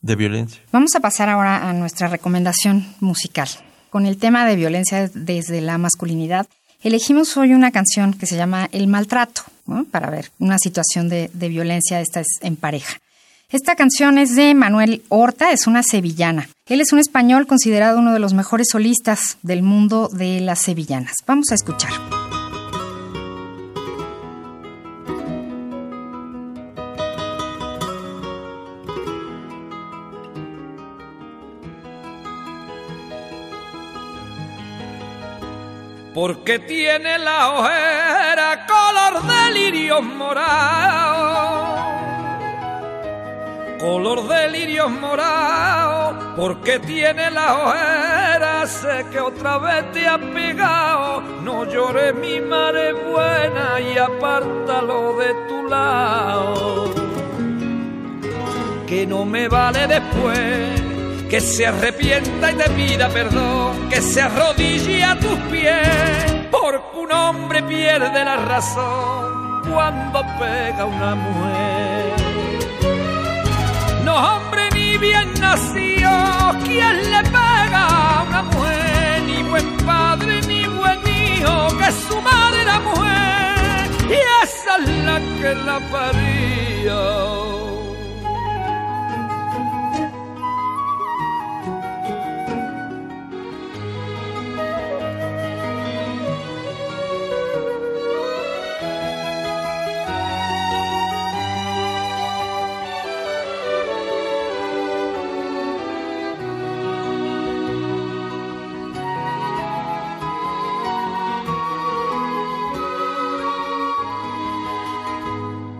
de 0.00 0.16
violencia. 0.16 0.60
Vamos 0.72 0.96
a 0.96 1.00
pasar 1.00 1.28
ahora 1.28 1.70
a 1.70 1.72
nuestra 1.74 2.08
recomendación 2.08 2.86
musical 2.98 3.48
con 3.90 4.04
el 4.04 4.16
tema 4.16 4.44
de 4.46 4.56
violencia 4.56 5.08
desde 5.14 5.60
la 5.60 5.78
masculinidad, 5.78 6.48
elegimos 6.82 7.36
hoy 7.36 7.54
una 7.54 7.70
canción 7.70 8.14
que 8.14 8.26
se 8.26 8.36
llama 8.36 8.68
El 8.72 8.88
maltrato, 8.88 9.42
para 9.90 10.10
ver 10.10 10.30
una 10.38 10.58
situación 10.58 11.08
de, 11.08 11.30
de 11.32 11.48
violencia, 11.48 12.00
esta 12.00 12.20
es 12.20 12.28
en 12.40 12.56
pareja. 12.56 12.98
Esta 13.50 13.76
canción 13.76 14.18
es 14.18 14.34
de 14.34 14.54
Manuel 14.54 15.02
Horta, 15.08 15.52
es 15.52 15.68
una 15.68 15.84
sevillana. 15.84 16.48
Él 16.66 16.80
es 16.80 16.92
un 16.92 16.98
español 16.98 17.46
considerado 17.46 18.00
uno 18.00 18.12
de 18.12 18.18
los 18.18 18.34
mejores 18.34 18.68
solistas 18.72 19.38
del 19.42 19.62
mundo 19.62 20.08
de 20.12 20.40
las 20.40 20.62
sevillanas. 20.62 21.14
Vamos 21.26 21.52
a 21.52 21.54
escuchar. 21.54 21.92
porque 36.16 36.58
tiene 36.60 37.18
la 37.18 37.48
color 37.50 38.15
de 39.96 40.02
lirio 40.02 40.02
morado. 40.02 41.76
Color 43.78 44.28
de 44.28 44.48
lirio 44.50 44.88
morado, 44.88 46.34
porque 46.36 46.78
tiene 46.80 47.30
la 47.30 47.54
ojera, 47.54 48.66
sé 48.66 49.06
que 49.10 49.20
otra 49.20 49.58
vez 49.58 49.92
te 49.92 50.08
ha 50.08 50.18
pegado. 50.18 51.20
No 51.42 51.64
llores 51.64 52.14
mi 52.14 52.40
madre 52.40 52.92
buena 52.92 53.80
y 53.80 53.98
apártalo 53.98 55.16
de 55.18 55.34
tu 55.48 55.68
lado. 55.68 56.94
Que 58.86 59.06
no 59.06 59.24
me 59.24 59.48
vale 59.48 59.86
después 59.86 60.82
que 61.28 61.40
se 61.40 61.66
arrepienta 61.66 62.52
y 62.52 62.54
te 62.54 62.70
pida 62.70 63.08
perdón, 63.08 63.88
que 63.88 64.00
se 64.00 64.22
arrodille 64.22 65.02
a 65.02 65.18
tus 65.18 65.38
pies, 65.50 66.46
porque 66.52 66.98
un 66.98 67.12
hombre 67.12 67.62
pierde 67.64 68.24
la 68.24 68.36
razón 68.36 69.35
cuando 69.70 70.24
pega 70.38 70.84
una 70.84 71.14
mujer. 71.14 72.14
No 74.04 74.14
hombre 74.14 74.62
ni 74.74 74.96
bien 74.98 75.32
nacido, 75.40 76.10
quien 76.64 77.10
le 77.10 77.22
pega 77.22 77.86
a 77.86 78.22
una 78.22 78.42
mujer, 78.42 79.22
ni 79.22 79.42
buen 79.42 79.76
padre 79.78 80.40
ni 80.42 80.66
buen 80.66 81.00
hijo, 81.06 81.68
que 81.78 81.92
su 81.92 82.20
madre 82.20 82.62
era 82.62 82.80
mujer, 82.80 83.90
y 84.08 84.18
esa 84.44 84.76
es 84.76 84.88
la 85.04 85.18
que 85.40 85.54
la 85.54 85.80
parió. 85.90 87.35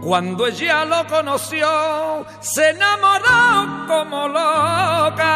Cuando 0.07 0.47
ella 0.47 0.85
lo 0.85 1.05
conoció, 1.09 2.25
se 2.39 2.71
enamoró 2.71 3.89
como 3.89 4.29
loca. 4.29 5.33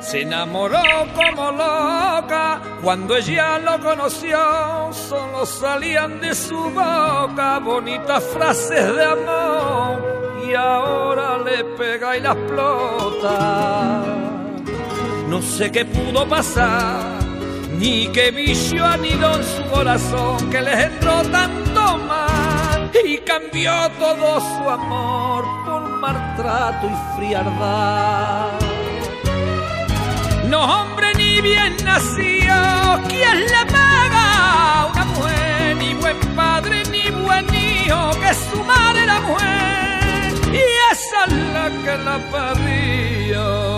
Se 0.00 0.20
enamoró 0.20 0.82
como 1.14 1.52
loca. 1.52 2.60
Cuando 2.82 3.16
ella 3.16 3.58
lo 3.60 3.80
conoció, 3.80 4.36
solo 4.92 5.46
salían 5.46 6.20
de 6.20 6.34
su 6.34 6.54
boca 6.54 7.60
bonitas 7.60 8.22
frases 8.24 8.94
de 8.94 9.04
amor. 9.04 10.44
Y 10.46 10.52
ahora 10.52 11.38
le 11.38 11.64
pega 11.64 12.14
y 12.14 12.20
la 12.20 12.32
explota. 12.32 14.02
No 15.30 15.40
sé 15.40 15.72
qué 15.72 15.86
pudo 15.86 16.28
pasar, 16.28 17.00
ni 17.78 18.08
qué 18.08 18.30
vicio 18.30 18.84
anidó 18.84 19.34
en 19.36 19.44
su 19.44 19.62
corazón 19.70 20.50
que 20.50 20.60
les 20.60 20.78
entró 20.78 21.22
tanto 21.22 21.96
mal 22.06 22.33
y 23.02 23.18
cambió 23.18 23.72
todo 23.98 24.40
su 24.40 24.70
amor 24.70 25.44
por 25.64 25.82
maltrato 25.98 26.86
y 26.86 27.16
frialdad. 27.16 28.52
No 30.48 30.82
hombre 30.82 31.12
ni 31.16 31.40
bien 31.40 31.76
nacido, 31.84 33.00
quien 33.08 33.40
le 33.40 33.66
pega 33.66 34.82
a 34.82 34.86
una 34.92 35.04
mujer, 35.06 35.76
ni 35.76 35.94
buen 35.94 36.18
padre 36.36 36.84
ni 36.90 37.10
buen 37.10 37.46
hijo, 37.54 38.10
que 38.20 38.34
su 38.34 38.62
madre 38.64 39.06
la 39.06 39.20
mujer, 39.20 40.34
y 40.52 40.62
esa 40.92 41.24
es 41.26 41.32
la 41.52 41.70
que 41.82 41.98
la 42.04 42.18
parió. 42.30 43.73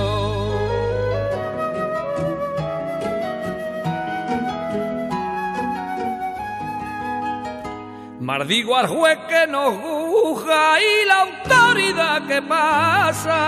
Mardigo 8.27 8.77
al 8.77 8.89
juez 8.89 9.19
que 9.29 9.47
nos 9.47 9.73
juzga 9.77 10.81
y 10.81 11.07
la 11.07 11.21
autoridad 11.21 12.27
que 12.27 12.43
pasa. 12.43 13.39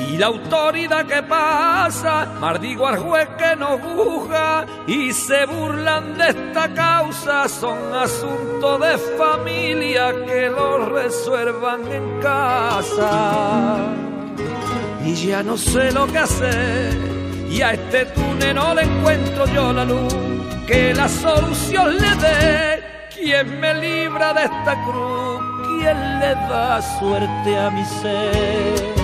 Y 0.00 0.16
la 0.16 0.26
autoridad 0.26 1.06
que 1.06 1.22
pasa, 1.22 2.26
mardigo 2.40 2.88
al 2.88 2.98
juez 2.98 3.28
que 3.38 3.54
nos 3.54 3.80
juzga 3.80 4.66
y 4.88 5.12
se 5.12 5.46
burlan 5.46 6.18
de 6.18 6.30
esta 6.30 6.74
causa, 6.74 7.48
son 7.48 7.94
asuntos 7.94 8.80
de 8.80 8.98
familia 9.16 10.12
que 10.26 10.48
lo 10.48 10.86
resuelvan 10.86 11.86
en 11.86 12.20
casa. 12.20 13.76
Y 15.04 15.14
ya 15.14 15.44
no 15.44 15.56
sé 15.56 15.92
lo 15.92 16.04
que 16.08 16.18
hacer, 16.18 16.98
y 17.48 17.62
a 17.62 17.74
este 17.74 18.06
túnel 18.06 18.56
no 18.56 18.74
le 18.74 18.82
encuentro 18.82 19.46
yo 19.46 19.72
la 19.72 19.84
luz 19.84 20.37
que 20.68 20.92
la 20.94 21.08
solución 21.08 21.96
le 21.96 22.14
dé. 22.26 22.82
Quien 23.14 23.58
me 23.60 23.74
libra 23.74 24.32
de 24.34 24.44
esta 24.44 24.74
cruz, 24.84 25.40
quien 25.66 25.98
le 26.20 26.34
da 26.50 26.80
suerte 26.98 27.50
a 27.58 27.70
mi 27.70 27.84
ser. 27.84 28.94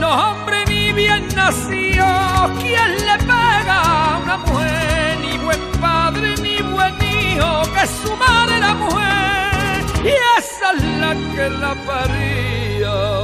No 0.00 0.08
hombre 0.08 0.64
ni 0.66 0.92
bien 0.92 1.28
nacido, 1.36 2.06
quien 2.60 2.90
le 3.08 3.16
pega 3.32 3.78
a 3.82 4.18
una 4.24 4.36
mujer, 4.38 5.18
ni 5.20 5.38
buen 5.38 5.62
padre 5.80 6.34
ni 6.42 6.56
buen 6.62 6.94
hijo, 7.02 7.62
que 7.74 7.86
su 7.86 8.16
madre 8.16 8.58
la 8.58 8.74
mujer, 8.74 9.84
y 10.04 10.14
esa 10.38 10.72
es 10.72 10.82
la 11.02 11.12
que 11.34 11.50
la 11.50 11.74
parió. 11.86 13.17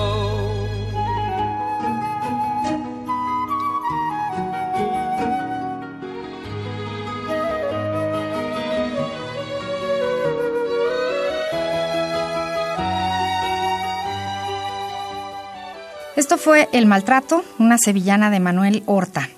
Esto 16.35 16.51
fue 16.51 16.69
El 16.73 16.87
Maltrato, 16.87 17.45
una 17.61 17.79
sevillana 17.79 18.29
de 18.29 18.41
Manuel 18.41 18.83
Horta. 18.87 19.29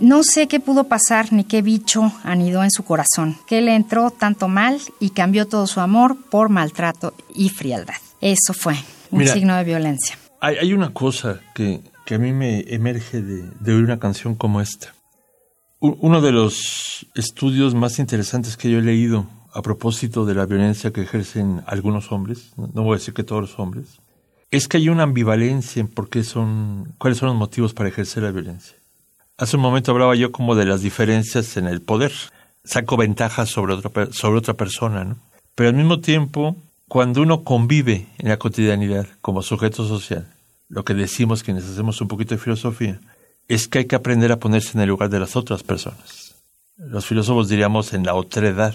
No 0.00 0.22
sé 0.22 0.48
qué 0.48 0.60
pudo 0.60 0.84
pasar 0.84 1.32
ni 1.32 1.44
qué 1.44 1.62
bicho 1.62 2.12
anidó 2.24 2.62
en 2.62 2.70
su 2.70 2.84
corazón, 2.84 3.38
que 3.46 3.62
le 3.62 3.74
entró 3.74 4.10
tanto 4.10 4.48
mal 4.48 4.78
y 5.00 5.10
cambió 5.10 5.48
todo 5.48 5.66
su 5.66 5.80
amor 5.80 6.14
por 6.28 6.50
maltrato 6.50 7.14
y 7.34 7.48
frialdad. 7.48 7.94
Eso 8.20 8.52
fue 8.52 8.74
un 9.10 9.26
signo 9.26 9.56
de 9.56 9.64
violencia. 9.64 10.18
Hay, 10.42 10.74
una 10.74 10.92
cosa 10.92 11.40
que, 11.54 11.80
a 12.10 12.18
mí 12.18 12.34
me 12.34 12.60
emerge 12.68 13.22
de, 13.22 13.48
de 13.58 13.72
oír 13.72 13.84
una 13.84 13.98
canción 13.98 14.34
como 14.34 14.60
esta. 14.60 14.92
Uno 15.80 16.20
de 16.20 16.32
los 16.32 17.06
estudios 17.14 17.74
más 17.74 17.98
interesantes 17.98 18.58
que 18.58 18.70
yo 18.70 18.80
he 18.80 18.82
leído 18.82 19.26
a 19.54 19.62
propósito 19.62 20.26
de 20.26 20.34
la 20.34 20.44
violencia 20.44 20.92
que 20.92 21.00
ejercen 21.00 21.62
algunos 21.66 22.12
hombres, 22.12 22.52
no 22.58 22.82
voy 22.82 22.96
a 22.96 22.98
decir 22.98 23.14
que 23.14 23.24
todos 23.24 23.40
los 23.40 23.58
hombres, 23.58 24.01
es 24.52 24.68
que 24.68 24.76
hay 24.76 24.90
una 24.90 25.04
ambivalencia 25.04 25.80
en 25.80 25.88
por 25.88 26.10
qué 26.10 26.22
son, 26.22 26.94
cuáles 26.98 27.18
son 27.18 27.30
los 27.30 27.36
motivos 27.36 27.72
para 27.72 27.88
ejercer 27.88 28.22
la 28.22 28.30
violencia. 28.30 28.76
Hace 29.38 29.56
un 29.56 29.62
momento 29.62 29.90
hablaba 29.90 30.14
yo 30.14 30.30
como 30.30 30.54
de 30.54 30.66
las 30.66 30.82
diferencias 30.82 31.56
en 31.56 31.66
el 31.66 31.80
poder. 31.80 32.12
Saco 32.62 32.98
ventajas 32.98 33.48
sobre 33.48 33.72
otra, 33.72 34.12
sobre 34.12 34.38
otra 34.38 34.54
persona, 34.54 35.04
¿no? 35.04 35.16
Pero 35.54 35.70
al 35.70 35.74
mismo 35.74 36.00
tiempo, 36.00 36.54
cuando 36.86 37.22
uno 37.22 37.44
convive 37.44 38.06
en 38.18 38.28
la 38.28 38.36
cotidianidad 38.36 39.06
como 39.22 39.42
sujeto 39.42 39.88
social, 39.88 40.28
lo 40.68 40.84
que 40.84 40.94
decimos 40.94 41.42
quienes 41.42 41.64
hacemos 41.64 42.00
un 42.02 42.08
poquito 42.08 42.34
de 42.34 42.40
filosofía, 42.40 43.00
es 43.48 43.68
que 43.68 43.78
hay 43.78 43.84
que 43.86 43.96
aprender 43.96 44.32
a 44.32 44.38
ponerse 44.38 44.72
en 44.74 44.82
el 44.82 44.90
lugar 44.90 45.08
de 45.08 45.18
las 45.18 45.34
otras 45.34 45.62
personas. 45.62 46.34
Los 46.76 47.06
filósofos 47.06 47.48
diríamos 47.48 47.94
en 47.94 48.04
la 48.04 48.14
otredad. 48.14 48.74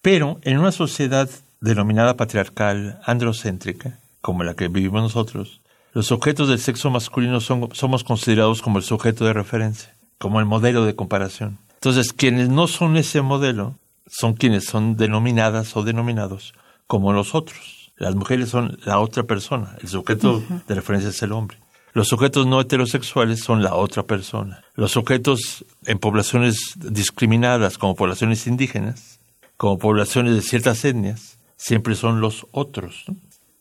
Pero 0.00 0.40
en 0.42 0.58
una 0.58 0.72
sociedad 0.72 1.28
denominada 1.60 2.16
patriarcal, 2.16 2.98
androcéntrica, 3.04 3.99
como 4.20 4.44
la 4.44 4.54
que 4.54 4.68
vivimos 4.68 5.02
nosotros, 5.02 5.60
los 5.92 6.12
objetos 6.12 6.48
del 6.48 6.60
sexo 6.60 6.90
masculino 6.90 7.40
son, 7.40 7.68
somos 7.72 8.04
considerados 8.04 8.62
como 8.62 8.78
el 8.78 8.84
sujeto 8.84 9.24
de 9.24 9.32
referencia, 9.32 9.94
como 10.18 10.38
el 10.38 10.46
modelo 10.46 10.84
de 10.84 10.94
comparación. 10.94 11.58
Entonces, 11.74 12.12
quienes 12.12 12.48
no 12.48 12.68
son 12.68 12.96
ese 12.96 13.22
modelo 13.22 13.78
son 14.06 14.34
quienes 14.34 14.64
son 14.64 14.96
denominadas 14.96 15.76
o 15.76 15.82
denominados 15.82 16.52
como 16.86 17.12
los 17.12 17.34
otros. 17.34 17.92
Las 17.96 18.14
mujeres 18.14 18.48
son 18.48 18.78
la 18.84 18.98
otra 18.98 19.24
persona, 19.24 19.76
el 19.80 19.88
sujeto 19.88 20.42
de 20.66 20.74
referencia 20.74 21.10
es 21.10 21.22
el 21.22 21.32
hombre. 21.32 21.58
Los 21.92 22.08
sujetos 22.08 22.46
no 22.46 22.60
heterosexuales 22.60 23.40
son 23.40 23.62
la 23.62 23.74
otra 23.74 24.04
persona. 24.04 24.62
Los 24.74 24.92
sujetos 24.92 25.64
en 25.86 25.98
poblaciones 25.98 26.74
discriminadas 26.76 27.78
como 27.78 27.96
poblaciones 27.96 28.46
indígenas, 28.46 29.18
como 29.56 29.78
poblaciones 29.78 30.34
de 30.34 30.42
ciertas 30.42 30.84
etnias, 30.84 31.38
siempre 31.56 31.94
son 31.96 32.20
los 32.20 32.46
otros. 32.52 33.04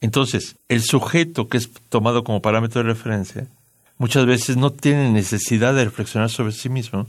Entonces, 0.02 0.56
el 0.70 0.82
sujeto 0.82 1.48
que 1.48 1.58
es 1.58 1.70
tomado 1.90 2.24
como 2.24 2.42
parámetro 2.42 2.82
de 2.82 2.90
referencia 2.90 3.48
muchas 3.98 4.26
veces 4.26 4.58
no 4.58 4.72
tiene 4.72 5.12
necesidad 5.12 5.74
de 5.74 5.86
reflexionar 5.86 6.30
sobre 6.30 6.54
sí 6.54 6.70
mismo 6.70 7.08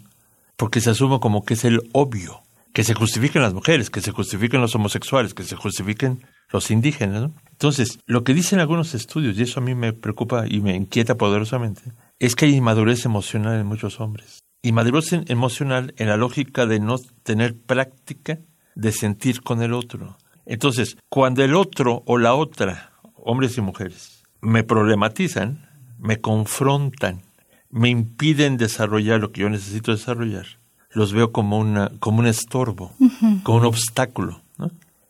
porque 0.56 0.80
se 0.80 0.90
asume 0.90 1.20
como 1.20 1.44
que 1.44 1.54
es 1.54 1.64
el 1.64 1.80
obvio, 1.92 2.42
que 2.74 2.84
se 2.84 2.92
justifiquen 2.92 3.40
las 3.40 3.54
mujeres, 3.54 3.88
que 3.88 4.02
se 4.02 4.10
justifiquen 4.10 4.60
los 4.60 4.74
homosexuales, 4.74 5.32
que 5.32 5.42
se 5.42 5.56
justifiquen 5.56 6.22
los 6.50 6.70
indígenas. 6.70 7.30
Entonces, 7.50 7.98
lo 8.04 8.24
que 8.24 8.34
dicen 8.34 8.60
algunos 8.60 8.94
estudios, 8.94 9.38
y 9.38 9.42
eso 9.42 9.60
a 9.60 9.62
mí 9.62 9.74
me 9.74 9.94
preocupa 9.94 10.44
y 10.46 10.60
me 10.60 10.76
inquieta 10.76 11.16
poderosamente, 11.16 11.80
es 12.18 12.36
que 12.36 12.44
hay 12.44 12.56
inmadurez 12.56 13.06
emocional 13.06 13.58
en 13.58 13.66
muchos 13.66 14.00
hombres. 14.00 14.40
Inmadurez 14.62 15.12
emocional 15.28 15.94
en 15.96 16.08
la 16.08 16.18
lógica 16.18 16.66
de 16.66 16.78
no 16.78 16.96
tener 17.22 17.56
práctica 17.56 18.38
de 18.74 18.92
sentir 18.92 19.40
con 19.40 19.62
el 19.62 19.72
otro, 19.72 20.18
entonces, 20.50 20.96
cuando 21.08 21.44
el 21.44 21.54
otro 21.54 22.02
o 22.06 22.18
la 22.18 22.34
otra, 22.34 22.90
hombres 23.14 23.56
y 23.56 23.60
mujeres, 23.60 24.24
me 24.40 24.64
problematizan, 24.64 25.68
me 25.96 26.20
confrontan, 26.20 27.22
me 27.70 27.88
impiden 27.88 28.56
desarrollar 28.56 29.20
lo 29.20 29.30
que 29.30 29.42
yo 29.42 29.48
necesito 29.48 29.92
desarrollar, 29.92 30.46
los 30.90 31.12
veo 31.12 31.30
como, 31.30 31.56
una, 31.56 31.92
como 32.00 32.18
un 32.18 32.26
estorbo, 32.26 32.92
como 33.44 33.58
un 33.58 33.64
obstáculo. 33.64 34.42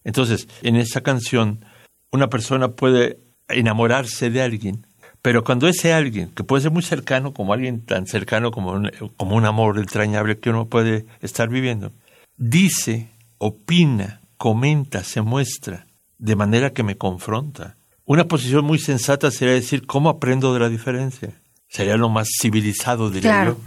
Entonces, 0.05 0.47
en 0.61 0.77
esa 0.77 1.01
canción, 1.01 1.65
una 2.13 2.29
persona 2.29 2.73
puede 2.73 3.19
enamorarse 3.49 4.29
de 4.29 4.43
alguien, 4.43 4.87
pero 5.23 5.43
cuando 5.43 5.69
ese 5.69 5.95
alguien, 5.95 6.29
que 6.33 6.45
puede 6.45 6.65
ser 6.65 6.71
muy 6.71 6.83
cercano, 6.83 7.33
como 7.33 7.55
alguien 7.55 7.81
tan 7.81 8.07
cercano 8.07 8.51
como 8.51 8.83
como 9.17 9.37
un 9.37 9.47
amor 9.47 9.79
entrañable 9.79 10.39
que 10.39 10.51
uno 10.51 10.67
puede 10.67 11.07
estar 11.23 11.49
viviendo, 11.49 11.93
dice, 12.37 13.09
opina, 13.39 14.20
comenta, 14.41 15.05
se 15.05 15.21
muestra, 15.21 15.87
de 16.17 16.35
manera 16.35 16.71
que 16.71 16.83
me 16.83 16.97
confronta. 16.97 17.77
Una 18.07 18.25
posición 18.25 18.65
muy 18.65 18.79
sensata 18.79 19.31
sería 19.31 19.53
decir, 19.53 19.87
¿cómo 19.87 20.09
aprendo 20.09 20.55
de 20.55 20.61
la 20.61 20.71
diferencia? 20.71 21.43
Sería 21.69 21.99
lo 21.99 22.09
más 22.09 22.27
civilizado, 22.41 23.11
diría 23.11 23.45
yo. 23.45 23.59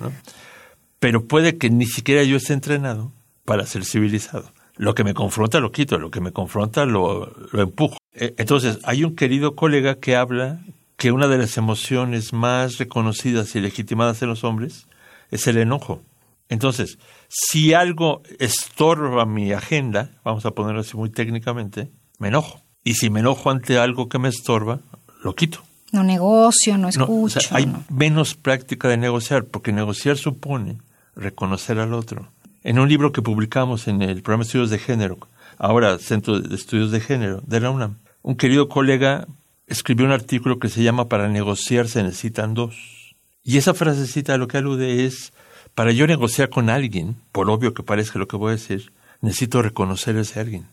Pero 0.97 1.25
puede 1.25 1.59
que 1.59 1.69
ni 1.69 1.86
siquiera 1.86 2.23
yo 2.23 2.38
esté 2.38 2.53
entrenado 2.53 3.12
para 3.45 3.67
ser 3.67 3.86
civilizado. 3.86 4.51
Lo 4.75 4.95
que 4.95 5.03
me 5.03 5.13
confronta 5.13 5.59
lo 5.59 5.71
quito, 5.71 5.99
lo 5.99 6.09
que 6.09 6.21
me 6.21 6.31
confronta 6.31 6.86
lo, 6.86 7.31
lo 7.51 7.62
empujo. 7.62 7.97
E, 8.12 8.33
entonces, 8.39 8.79
hay 8.83 9.03
un 9.03 9.15
querido 9.15 9.53
colega 9.53 9.99
que 9.99 10.15
habla 10.15 10.59
que 10.97 11.12
una 11.12 11.27
de 11.27 11.38
las 11.38 11.55
emociones 11.55 12.33
más 12.33 12.79
reconocidas 12.79 13.55
y 13.55 13.62
legitimadas 13.62 14.23
en 14.23 14.29
los 14.29 14.43
hombres 14.43 14.88
es 15.29 15.45
el 15.45 15.57
enojo. 15.57 16.01
Entonces, 16.49 16.97
si 17.29 17.73
algo 17.73 18.21
estorba 18.39 19.25
mi 19.25 19.51
agenda, 19.53 20.12
vamos 20.23 20.45
a 20.45 20.51
ponerlo 20.51 20.82
así 20.82 20.95
muy 20.95 21.10
técnicamente, 21.10 21.89
me 22.19 22.27
enojo. 22.27 22.62
Y 22.84 22.95
si 22.95 23.10
me 23.10 23.21
enojo 23.21 23.49
ante 23.49 23.77
algo 23.77 24.10
que 24.10 24.19
me 24.19 24.29
estorba, 24.29 24.79
lo 25.23 25.36
quito. 25.36 25.63
No 25.91 26.03
negocio, 26.03 26.77
no 26.77 26.89
escucho. 26.89 27.39
hay 27.51 27.71
menos 27.89 28.36
práctica 28.36 28.88
de 28.88 28.97
negociar, 28.97 29.45
porque 29.45 29.71
negociar 29.71 30.17
supone 30.17 30.79
reconocer 31.15 31.79
al 31.79 31.93
otro. 31.93 32.32
En 32.63 32.79
un 32.79 32.89
libro 32.89 33.12
que 33.12 33.21
publicamos 33.21 33.88
en 33.88 34.01
el 34.01 34.21
programa 34.21 34.43
de 34.43 34.47
estudios 34.47 34.69
de 34.69 34.79
género, 34.79 35.17
ahora 35.58 35.99
Centro 35.99 36.39
de 36.39 36.56
Estudios 36.56 36.91
de 36.91 36.99
Género 36.99 37.41
de 37.45 37.60
la 37.60 37.69
UNAM, 37.69 37.97
un 38.21 38.36
querido 38.36 38.69
colega 38.69 39.27
escribió 39.67 40.06
un 40.06 40.12
artículo 40.12 40.60
que 40.60 40.69
se 40.69 40.84
llama 40.84 41.10
Para 41.10 41.29
negociar 41.29 41.88
se 41.88 42.03
necesitan 42.03 42.53
dos. 42.53 43.15
Y 43.43 43.58
esa 43.58 43.73
frasecita 43.73 44.38
lo 44.38 44.47
que 44.47 44.58
alude 44.58 45.06
es 45.06 45.33
para 45.75 45.91
yo 45.91 46.07
negociar 46.07 46.49
con 46.49 46.69
alguien, 46.69 47.15
por 47.31 47.49
obvio 47.49 47.73
que 47.73 47.83
parezca 47.83 48.19
lo 48.19 48.27
que 48.27 48.38
voy 48.38 48.49
a 48.49 48.55
decir, 48.55 48.91
necesito 49.21 49.62
reconocer 49.62 50.17
a 50.17 50.21
ese 50.21 50.39
alguien. 50.39 50.65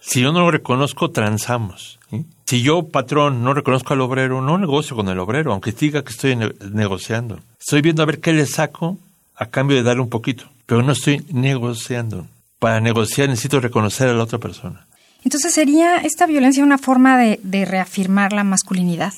Si 0.00 0.20
yo 0.20 0.32
no 0.32 0.40
lo 0.40 0.50
reconozco, 0.50 1.10
transamos. 1.10 1.98
Si 2.46 2.62
yo, 2.62 2.88
patrón, 2.88 3.44
no 3.44 3.54
reconozco 3.54 3.94
al 3.94 4.00
obrero, 4.00 4.40
no 4.40 4.58
negocio 4.58 4.96
con 4.96 5.08
el 5.08 5.18
obrero, 5.18 5.52
aunque 5.52 5.72
diga 5.72 6.02
que 6.02 6.10
estoy 6.10 6.36
negociando. 6.72 7.38
Estoy 7.60 7.82
viendo 7.82 8.02
a 8.02 8.06
ver 8.06 8.20
qué 8.20 8.32
le 8.32 8.46
saco 8.46 8.98
a 9.36 9.46
cambio 9.46 9.76
de 9.76 9.82
darle 9.84 10.02
un 10.02 10.10
poquito, 10.10 10.44
pero 10.66 10.82
no 10.82 10.92
estoy 10.92 11.24
negociando. 11.32 12.26
Para 12.58 12.80
negociar 12.80 13.28
necesito 13.28 13.60
reconocer 13.60 14.08
a 14.08 14.14
la 14.14 14.24
otra 14.24 14.38
persona. 14.38 14.86
Entonces, 15.22 15.54
¿sería 15.54 15.98
esta 15.98 16.26
violencia 16.26 16.64
una 16.64 16.78
forma 16.78 17.18
de 17.18 17.64
reafirmar 17.64 18.32
la 18.32 18.42
masculinidad? 18.42 19.12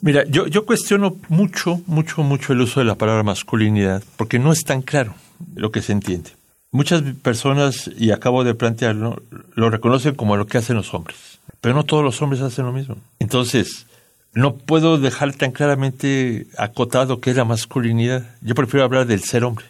Mira, 0.00 0.24
yo, 0.26 0.46
yo 0.46 0.66
cuestiono 0.66 1.16
mucho, 1.28 1.80
mucho, 1.86 2.22
mucho 2.22 2.52
el 2.52 2.60
uso 2.60 2.80
de 2.80 2.86
la 2.86 2.96
palabra 2.96 3.22
masculinidad, 3.22 4.02
porque 4.16 4.38
no 4.38 4.52
es 4.52 4.62
tan 4.64 4.82
claro 4.82 5.14
lo 5.54 5.70
que 5.70 5.82
se 5.82 5.92
entiende. 5.92 6.30
Muchas 6.70 7.02
personas, 7.22 7.90
y 7.96 8.10
acabo 8.10 8.44
de 8.44 8.54
plantearlo, 8.54 9.22
lo 9.54 9.70
reconocen 9.70 10.14
como 10.14 10.36
lo 10.36 10.46
que 10.46 10.58
hacen 10.58 10.76
los 10.76 10.92
hombres, 10.92 11.38
pero 11.60 11.74
no 11.74 11.84
todos 11.84 12.04
los 12.04 12.20
hombres 12.20 12.42
hacen 12.42 12.66
lo 12.66 12.72
mismo. 12.72 12.96
Entonces, 13.18 13.86
no 14.34 14.56
puedo 14.56 14.98
dejar 14.98 15.32
tan 15.34 15.50
claramente 15.50 16.46
acotado 16.58 17.20
qué 17.20 17.30
es 17.30 17.36
la 17.36 17.46
masculinidad. 17.46 18.26
Yo 18.42 18.54
prefiero 18.54 18.84
hablar 18.84 19.06
del 19.06 19.22
ser 19.22 19.44
hombre. 19.44 19.64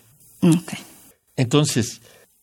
Entonces, 1.37 2.01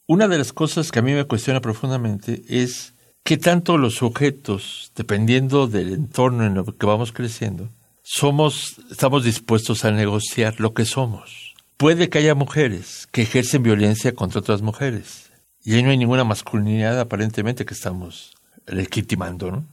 una 0.08 0.30
de 0.30 0.38
las 0.38 0.54
cosas 0.54 0.92
que 0.92 1.00
a 1.00 1.02
mí 1.02 1.12
me 1.12 1.26
cuestiona 1.26 1.60
profundamente 1.60 2.44
es 2.48 2.93
¿Qué 3.24 3.38
tanto 3.38 3.78
los 3.78 3.96
sujetos, 3.96 4.92
dependiendo 4.98 5.68
del 5.68 5.94
entorno 5.94 6.46
en 6.46 6.58
el 6.58 6.66
que 6.76 6.86
vamos 6.86 7.14
creciendo, 7.14 7.70
somos, 8.04 8.76
estamos 8.92 9.24
dispuestos 9.24 9.86
a 9.86 9.92
negociar 9.92 10.60
lo 10.60 10.74
que 10.74 10.84
somos? 10.84 11.54
Puede 11.78 12.10
que 12.10 12.18
haya 12.18 12.36
mujeres 12.36 13.08
que 13.14 13.22
ejercen 13.22 13.64
violencia 13.64 14.14
contra 14.14 14.42
otras 14.42 14.62
mujeres. 14.62 15.30
Y 15.64 15.76
ahí 15.76 15.84
no 15.84 15.92
hay 15.92 15.98
ninguna 15.98 16.26
masculinidad 16.26 17.00
aparentemente 17.00 17.66
que 17.66 17.74
estamos 17.74 18.36
legitimando, 18.68 19.52
¿no? 19.52 19.66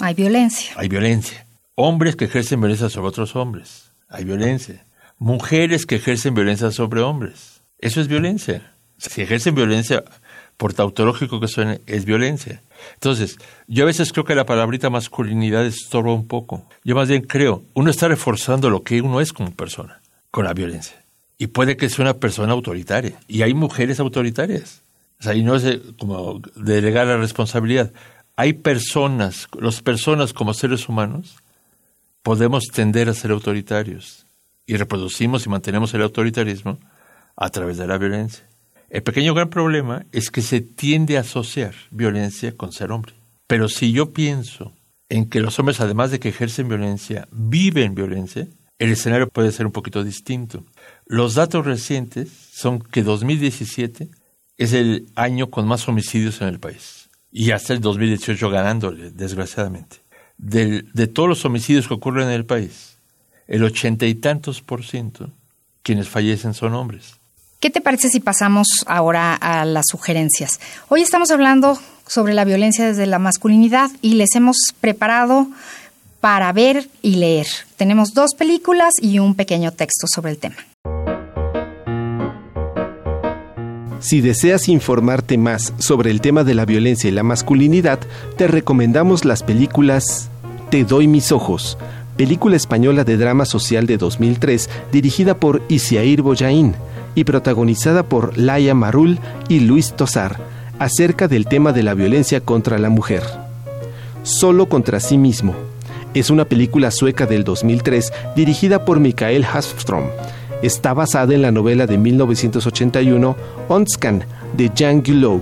Hay 0.00 0.12
violencia. 0.12 0.74
Hay 0.76 0.88
violencia. 0.88 1.46
Hombres 1.76 2.14
que 2.14 2.26
ejercen 2.26 2.60
violencia 2.60 2.90
sobre 2.90 3.08
otros 3.08 3.34
hombres. 3.36 3.90
Hay 4.10 4.24
violencia. 4.24 4.84
Mujeres 5.18 5.86
que 5.86 5.94
ejercen 5.96 6.34
violencia 6.34 6.70
sobre 6.72 7.00
hombres. 7.00 7.62
Eso 7.78 8.02
es 8.02 8.08
violencia. 8.08 8.70
Si 8.98 9.22
ejercen 9.22 9.54
violencia, 9.54 10.04
por 10.58 10.74
tautológico 10.74 11.40
que 11.40 11.48
suene, 11.48 11.80
es 11.86 12.04
violencia. 12.04 12.60
Entonces, 12.94 13.38
yo 13.66 13.84
a 13.84 13.86
veces 13.86 14.12
creo 14.12 14.24
que 14.24 14.34
la 14.34 14.46
palabrita 14.46 14.90
masculinidad 14.90 15.64
estorba 15.66 16.12
un 16.12 16.26
poco. 16.26 16.66
Yo 16.84 16.94
más 16.94 17.08
bien 17.08 17.22
creo, 17.22 17.62
uno 17.74 17.90
está 17.90 18.08
reforzando 18.08 18.70
lo 18.70 18.82
que 18.82 19.00
uno 19.02 19.20
es 19.20 19.32
como 19.32 19.52
persona, 19.52 20.00
con 20.30 20.44
la 20.44 20.54
violencia. 20.54 21.02
Y 21.38 21.48
puede 21.48 21.76
que 21.76 21.88
sea 21.88 22.04
una 22.04 22.14
persona 22.14 22.52
autoritaria. 22.52 23.18
Y 23.28 23.42
hay 23.42 23.54
mujeres 23.54 24.00
autoritarias. 24.00 24.82
O 25.20 25.22
sea, 25.22 25.34
y 25.34 25.42
no 25.42 25.56
es 25.56 25.64
como 25.98 26.40
delegar 26.56 27.06
la 27.06 27.16
responsabilidad. 27.16 27.92
Hay 28.36 28.52
personas, 28.52 29.48
las 29.60 29.82
personas 29.82 30.32
como 30.32 30.54
seres 30.54 30.88
humanos, 30.88 31.36
podemos 32.22 32.64
tender 32.72 33.08
a 33.08 33.14
ser 33.14 33.30
autoritarios. 33.30 34.24
y 34.66 34.76
reproducimos 34.76 35.46
y 35.46 35.48
mantenemos 35.48 35.94
el 35.94 36.02
autoritarismo 36.02 36.78
a 37.34 37.48
través 37.48 37.78
de 37.78 37.86
la 37.86 37.96
violencia. 37.96 38.47
El 38.88 39.02
pequeño 39.02 39.34
gran 39.34 39.50
problema 39.50 40.06
es 40.12 40.30
que 40.30 40.40
se 40.40 40.62
tiende 40.62 41.18
a 41.18 41.20
asociar 41.20 41.74
violencia 41.90 42.56
con 42.56 42.72
ser 42.72 42.90
hombre. 42.90 43.12
Pero 43.46 43.68
si 43.68 43.92
yo 43.92 44.12
pienso 44.12 44.72
en 45.10 45.28
que 45.28 45.40
los 45.40 45.58
hombres, 45.58 45.80
además 45.80 46.10
de 46.10 46.20
que 46.20 46.30
ejercen 46.30 46.68
violencia, 46.68 47.28
viven 47.30 47.94
violencia, 47.94 48.46
el 48.78 48.90
escenario 48.90 49.28
puede 49.28 49.52
ser 49.52 49.66
un 49.66 49.72
poquito 49.72 50.04
distinto. 50.04 50.64
Los 51.04 51.34
datos 51.34 51.66
recientes 51.66 52.30
son 52.52 52.78
que 52.78 53.02
2017 53.02 54.08
es 54.56 54.72
el 54.72 55.06
año 55.16 55.50
con 55.50 55.66
más 55.66 55.86
homicidios 55.86 56.40
en 56.40 56.48
el 56.48 56.58
país. 56.58 57.10
Y 57.30 57.50
hasta 57.50 57.74
el 57.74 57.80
2018 57.80 58.48
ganándole, 58.48 59.10
desgraciadamente. 59.10 59.98
de 60.38 61.06
todos 61.08 61.28
los 61.28 61.44
homicidios 61.44 61.88
que 61.88 61.94
ocurren 61.94 62.28
en 62.28 62.34
el 62.34 62.46
país, 62.46 62.98
el 63.48 63.64
ochenta 63.64 64.06
y 64.06 64.14
tantos 64.14 64.62
por 64.62 64.84
ciento 64.84 65.32
quienes 65.82 66.08
fallecen 66.08 66.54
son 66.54 66.74
hombres. 66.74 67.17
¿Qué 67.60 67.70
te 67.70 67.80
parece 67.80 68.08
si 68.08 68.20
pasamos 68.20 68.68
ahora 68.86 69.34
a 69.34 69.64
las 69.64 69.86
sugerencias? 69.90 70.60
Hoy 70.88 71.02
estamos 71.02 71.32
hablando 71.32 71.76
sobre 72.06 72.32
la 72.32 72.44
violencia 72.44 72.86
desde 72.86 73.04
la 73.06 73.18
masculinidad 73.18 73.90
y 74.00 74.14
les 74.14 74.36
hemos 74.36 74.56
preparado 74.80 75.48
para 76.20 76.52
ver 76.52 76.88
y 77.02 77.16
leer. 77.16 77.48
Tenemos 77.76 78.14
dos 78.14 78.36
películas 78.36 78.94
y 79.02 79.18
un 79.18 79.34
pequeño 79.34 79.72
texto 79.72 80.06
sobre 80.06 80.30
el 80.30 80.38
tema. 80.38 80.54
Si 83.98 84.20
deseas 84.20 84.68
informarte 84.68 85.36
más 85.36 85.72
sobre 85.78 86.12
el 86.12 86.20
tema 86.20 86.44
de 86.44 86.54
la 86.54 86.64
violencia 86.64 87.08
y 87.08 87.12
la 87.12 87.24
masculinidad, 87.24 87.98
te 88.36 88.46
recomendamos 88.46 89.24
las 89.24 89.42
películas 89.42 90.30
Te 90.70 90.84
doy 90.84 91.08
mis 91.08 91.32
ojos, 91.32 91.76
película 92.16 92.54
española 92.54 93.02
de 93.02 93.16
drama 93.16 93.46
social 93.46 93.86
de 93.86 93.96
2003 93.96 94.70
dirigida 94.92 95.34
por 95.34 95.60
Isiair 95.68 96.22
Boyain 96.22 96.76
y 97.14 97.24
protagonizada 97.24 98.02
por 98.02 98.36
Laia 98.38 98.74
Marul 98.74 99.18
y 99.48 99.60
Luis 99.60 99.92
Tosar, 99.94 100.38
acerca 100.78 101.28
del 101.28 101.46
tema 101.46 101.72
de 101.72 101.82
la 101.82 101.94
violencia 101.94 102.40
contra 102.40 102.78
la 102.78 102.88
mujer. 102.88 103.22
Solo 104.22 104.68
contra 104.68 105.00
sí 105.00 105.18
mismo. 105.18 105.54
Es 106.14 106.30
una 106.30 106.44
película 106.44 106.90
sueca 106.90 107.26
del 107.26 107.44
2003 107.44 108.12
dirigida 108.34 108.84
por 108.84 109.00
Mikael 109.00 109.44
Hasfström. 109.44 110.04
Está 110.62 110.92
basada 110.94 111.34
en 111.34 111.42
la 111.42 111.52
novela 111.52 111.86
de 111.86 111.98
1981 111.98 113.36
Onskan 113.68 114.24
de 114.56 114.72
Jan 114.76 115.02
Guillou, 115.02 115.40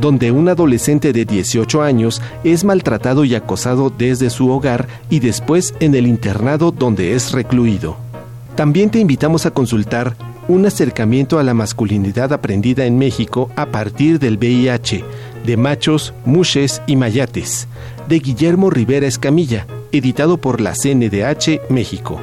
donde 0.00 0.30
un 0.30 0.48
adolescente 0.48 1.12
de 1.12 1.24
18 1.24 1.82
años 1.82 2.22
es 2.44 2.64
maltratado 2.64 3.24
y 3.24 3.34
acosado 3.34 3.90
desde 3.90 4.30
su 4.30 4.50
hogar 4.50 4.86
y 5.10 5.20
después 5.20 5.74
en 5.80 5.94
el 5.94 6.06
internado 6.06 6.70
donde 6.70 7.14
es 7.14 7.32
recluido. 7.32 7.96
También 8.54 8.90
te 8.90 8.98
invitamos 8.98 9.46
a 9.46 9.50
consultar 9.50 10.14
un 10.48 10.64
acercamiento 10.66 11.38
a 11.38 11.42
la 11.42 11.54
masculinidad 11.54 12.32
aprendida 12.32 12.86
en 12.86 12.98
México 12.98 13.50
a 13.54 13.66
partir 13.66 14.18
del 14.18 14.38
VIH, 14.38 15.04
de 15.44 15.56
machos, 15.56 16.14
mushes 16.24 16.82
y 16.86 16.96
mayates, 16.96 17.68
de 18.08 18.18
Guillermo 18.18 18.70
Rivera 18.70 19.06
Escamilla, 19.06 19.66
editado 19.92 20.38
por 20.38 20.60
la 20.60 20.72
CNDH 20.72 21.70
México. 21.70 22.18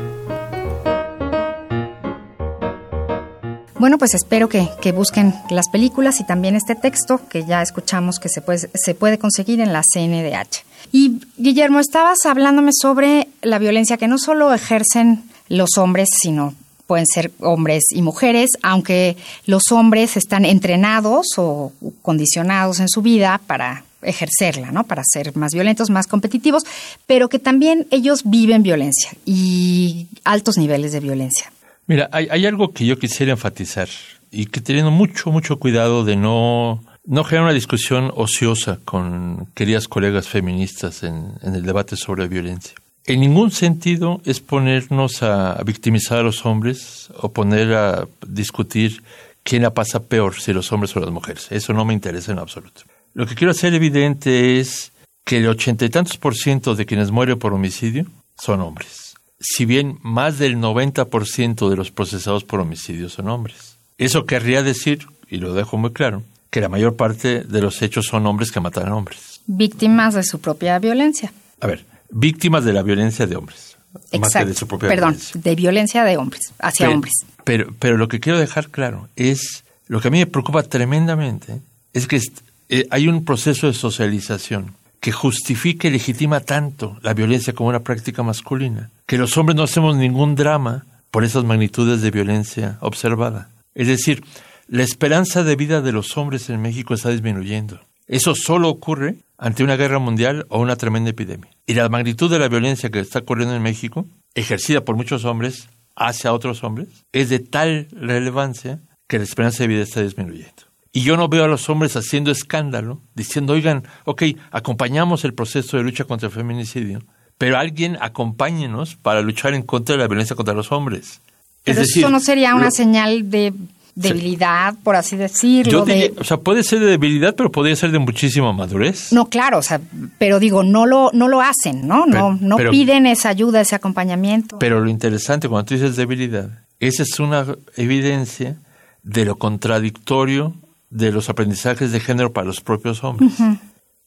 Bueno, 3.77 3.99
pues 3.99 4.15
espero 4.15 4.49
que, 4.49 4.67
busquen 4.93 5.35
las 5.51 5.69
películas 5.69 6.19
y 6.19 6.25
también 6.25 6.55
este 6.55 6.73
texto 6.73 7.21
que 7.29 7.45
ya 7.45 7.61
escuchamos 7.61 8.19
que 8.19 8.29
se 8.29 8.41
puede, 8.41 8.69
se 8.73 8.95
puede 8.95 9.19
conseguir 9.19 9.59
en 9.59 9.73
la 9.73 9.83
CNDH. 9.83 10.65
Y 10.91 11.21
Guillermo, 11.38 11.79
estabas 11.79 12.25
hablándome 12.25 12.71
sobre 12.73 13.27
la 13.43 13.59
violencia 13.59 13.97
que 13.97 14.07
no 14.07 14.17
solo 14.17 14.53
ejercen 14.53 15.23
los 15.49 15.77
hombres, 15.77 16.09
sino 16.19 16.55
pueden 16.88 17.06
ser 17.06 17.32
hombres 17.39 17.86
y 17.91 18.02
mujeres, 18.02 18.52
aunque 18.62 19.17
los 19.45 19.71
hombres 19.71 20.17
están 20.17 20.45
entrenados 20.45 21.28
o 21.38 21.71
condicionados 22.02 22.80
en 22.80 22.89
su 22.89 23.02
vida 23.02 23.41
para 23.45 23.84
ejercerla, 24.02 24.71
¿no? 24.71 24.84
Para 24.84 25.04
ser 25.04 25.36
más 25.36 25.54
violentos, 25.54 25.89
más 25.89 26.08
competitivos, 26.08 26.63
pero 27.08 27.28
que 27.28 27.39
también 27.39 27.88
ellos 27.91 28.21
viven 28.24 28.62
violencia 28.63 29.12
y 29.26 30.08
altos 30.24 30.58
niveles 30.58 30.91
de 30.91 31.00
violencia. 31.00 31.52
Mira, 31.88 32.10
hay, 32.12 32.45
algo 32.45 32.71
que 32.71 32.86
yo 32.86 32.98
quisiera 32.98 33.32
enfatizar 33.32 33.88
y 34.32 34.48
que 34.48 34.62
teniendo 34.62 34.91
mucho, 34.91 35.32
mucho 35.32 35.58
cuidado 35.60 36.04
de 36.04 36.15
no, 36.15 36.84
no 37.06 37.24
generar 37.24 37.45
una 37.45 37.54
discusión 37.54 38.12
ociosa 38.15 38.80
con 38.86 39.48
queridas 39.54 39.88
colegas 39.88 40.28
feministas 40.28 41.04
en 41.04 41.36
el 41.41 41.63
debate 41.63 41.95
sobre 41.95 42.28
violencia 42.28 42.76
en 43.06 43.20
ningún 43.20 43.52
sentido 43.52 44.22
es 44.26 44.39
ponernos 44.39 45.22
a 45.22 45.62
victimizar 45.63 46.20
a 46.20 46.24
los 46.24 46.46
hombres 46.46 47.10
o 47.20 47.32
poner 47.32 47.74
a 47.74 48.08
discutir 48.28 49.04
quién 49.44 49.62
la 49.62 49.74
pasa 49.74 50.04
peor, 50.04 50.39
si 50.39 50.54
los 50.54 50.72
hombres 50.72 50.96
o 50.96 51.00
las 51.00 51.12
mujeres. 51.12 51.48
Eso 51.52 51.74
no 51.74 51.86
me 51.86 51.94
interesa 51.94 52.32
en 52.32 52.39
absoluto. 52.39 52.82
Lo 53.13 53.28
que 53.28 53.36
quiero 53.36 53.52
hacer 53.52 53.74
evidente 53.74 54.60
es 54.60 54.91
que 55.24 55.38
el 55.38 55.48
ochenta 55.48 55.86
y 55.86 55.89
tantos 55.89 56.18
por 56.18 56.36
ciento 56.36 56.76
de 56.76 56.86
quienes 56.86 57.12
mueren 57.12 57.38
por 57.38 57.54
homicidio 57.54 58.08
son 58.38 58.62
hombres. 58.62 59.15
Si 59.39 59.65
bien 59.65 60.00
más 60.02 60.39
del 60.39 60.60
90 60.60 61.06
por 61.06 61.28
ciento 61.28 61.70
de 61.70 61.76
los 61.76 61.91
procesados 61.91 62.44
por 62.44 62.60
homicidio 62.60 63.10
son 63.10 63.30
hombres. 63.30 63.78
Eso 63.98 64.26
querría 64.26 64.63
decir, 64.63 65.08
y 65.30 65.38
lo 65.38 65.54
dejo 65.54 65.78
muy 65.78 65.94
claro, 65.94 66.24
que 66.50 66.62
la 66.62 66.70
mayor 66.70 66.96
parte 66.96 67.41
de 67.41 67.62
los 67.62 67.82
hechos 67.82 68.08
son 68.08 68.26
hombres 68.26 68.52
que 68.52 68.60
matan 68.60 68.88
a 68.88 68.96
hombres. 68.96 69.41
Víctimas 69.46 70.15
de 70.15 70.24
su 70.24 70.39
propia 70.39 70.80
violencia. 70.80 71.32
A 71.62 71.68
ver, 71.68 71.86
víctimas 72.10 72.65
de 72.65 72.74
la 72.74 72.84
violencia 72.84 73.28
de 73.28 73.36
hombres. 73.36 73.78
Exacto. 74.12 74.50
de 74.50 74.54
su 74.54 74.68
propia 74.68 74.89
Perdón, 74.89 75.18
de 75.34 75.56
violencia 75.56 76.04
de 76.04 76.18
hombres, 76.18 76.54
hacia 76.60 76.89
hombres. 76.89 77.13
Pero, 77.44 77.74
pero 77.80 77.98
lo 77.98 78.08
que 78.08 78.20
quiero 78.20 78.39
dejar 78.39 78.70
claro 78.70 79.08
es, 79.15 79.63
lo 79.88 80.02
que 80.02 80.10
a 80.10 80.12
mí 80.12 80.20
me 80.20 80.26
preocupa 80.26 80.63
tremendamente, 80.63 81.62
es 81.94 82.08
que 82.08 82.22
eh, 82.70 82.88
hay 82.89 83.08
un 83.08 83.24
proceso 83.24 83.68
de 83.68 83.74
socialización 83.74 84.74
que 85.00 85.12
justifica 85.12 85.88
y 85.88 85.91
legitima 85.91 86.39
tanto 86.39 86.98
la 87.04 87.13
violencia 87.13 87.54
como 87.54 87.70
una 87.70 87.82
práctica 87.82 88.24
masculina, 88.24 88.89
que 89.06 89.18
los 89.18 89.38
hombres 89.38 89.56
no 89.56 89.63
hacemos 89.63 89.96
ningún 89.96 90.36
drama 90.36 90.86
por 91.12 91.24
esas 91.24 91.44
magnitudes 91.44 92.02
de 92.02 92.12
violencia 92.12 92.78
observada. 92.82 93.50
Es 93.76 93.88
decir, 93.88 94.24
la 94.68 94.84
esperanza 94.84 95.44
de 95.44 95.56
vida 95.56 95.82
de 95.82 95.91
los 95.91 96.18
hombres 96.18 96.50
en 96.50 96.62
México 96.62 96.94
está 96.96 97.10
disminuyendo. 97.10 97.82
Eso 98.08 98.34
solo 98.36 98.70
ocurre 98.70 99.18
ante 99.38 99.63
una 99.63 99.76
guerra 99.76 100.00
mundial 100.00 100.45
o 100.50 100.60
una 100.60 100.76
tremenda 100.76 101.10
epidemia. 101.10 101.52
Y 101.65 101.74
la 101.74 101.89
magnitud 101.89 102.30
de 102.30 102.39
la 102.39 102.48
violencia 102.48 102.89
que 102.89 103.00
está 103.00 103.19
ocurriendo 103.19 103.56
en 103.56 103.62
México, 103.62 104.06
ejercida 104.34 104.82
por 104.82 104.95
muchos 104.95 105.26
hombres 105.26 105.69
hacia 105.95 106.34
otros 106.34 106.63
hombres, 106.63 106.88
es 107.12 107.30
de 107.30 107.39
tal 107.39 107.88
relevancia 107.91 108.82
que 109.08 109.17
la 109.17 109.24
esperanza 109.24 109.63
de 109.63 109.67
vida 109.67 109.84
está 109.84 110.02
disminuyendo. 110.02 110.63
Y 110.91 111.02
yo 111.02 111.17
no 111.17 111.28
veo 111.28 111.43
a 111.43 111.48
los 111.48 111.69
hombres 111.69 111.95
haciendo 111.98 112.32
escándalo, 112.32 113.02
diciendo, 113.15 113.54
oigan, 113.54 113.84
ok, 114.06 114.24
acompañamos 114.52 115.26
el 115.26 115.34
proceso 115.34 115.78
de 115.78 115.84
lucha 115.84 116.06
contra 116.06 116.28
el 116.28 116.34
feminicidio, 116.34 117.04
pero 117.38 117.58
alguien 117.58 117.98
acompáñenos 118.00 118.95
para 118.95 119.21
luchar 119.21 119.54
en 119.54 119.63
contra 119.63 119.95
de 119.95 120.02
la 120.02 120.08
violencia 120.08 120.38
contra 120.38 120.54
los 120.54 120.71
hombres. 120.71 121.21
Pero 121.65 121.82
eso 121.82 122.10
no 122.10 122.19
sería 122.19 122.56
una 122.56 122.71
señal 122.71 123.30
de 123.30 123.52
debilidad, 123.95 124.75
por 124.84 124.95
así 124.95 125.15
decirlo. 125.15 125.86
o 126.19 126.23
sea, 126.23 126.38
puede 126.38 126.63
ser 126.63 126.79
de 126.81 126.88
debilidad, 126.88 127.34
pero 127.36 127.51
podría 127.51 127.75
ser 127.75 127.91
de 127.91 127.99
muchísima 127.99 128.51
madurez. 128.51 129.12
No, 129.13 129.29
claro, 129.29 129.60
o 129.60 129.62
sea, 129.62 129.79
pero 130.17 130.39
digo, 130.39 130.63
no 130.63 130.86
lo, 130.86 131.12
no 131.13 131.29
lo 131.29 131.41
hacen, 131.41 131.88
¿no? 131.88 132.05
no, 132.05 132.38
no 132.39 132.58
piden 132.58 133.05
esa 133.05 133.29
ayuda, 133.29 133.62
ese 133.62 133.75
acompañamiento. 133.75 134.60
Pero 134.60 134.81
lo 134.81 134.89
interesante 134.89 135.47
cuando 135.47 135.65
tú 135.65 135.73
dices 135.75 135.95
debilidad, 135.95 136.49
esa 136.79 137.03
es 137.03 137.19
una 137.19 137.45
evidencia 137.77 138.58
de 139.03 139.25
lo 139.25 139.38
contradictorio 139.38 140.53
de 140.89 141.12
los 141.12 141.29
aprendizajes 141.29 141.91
de 141.91 141.99
género 141.99 142.34
para 142.34 142.47
los 142.47 142.62
propios 142.62 143.03
hombres. 143.03 143.34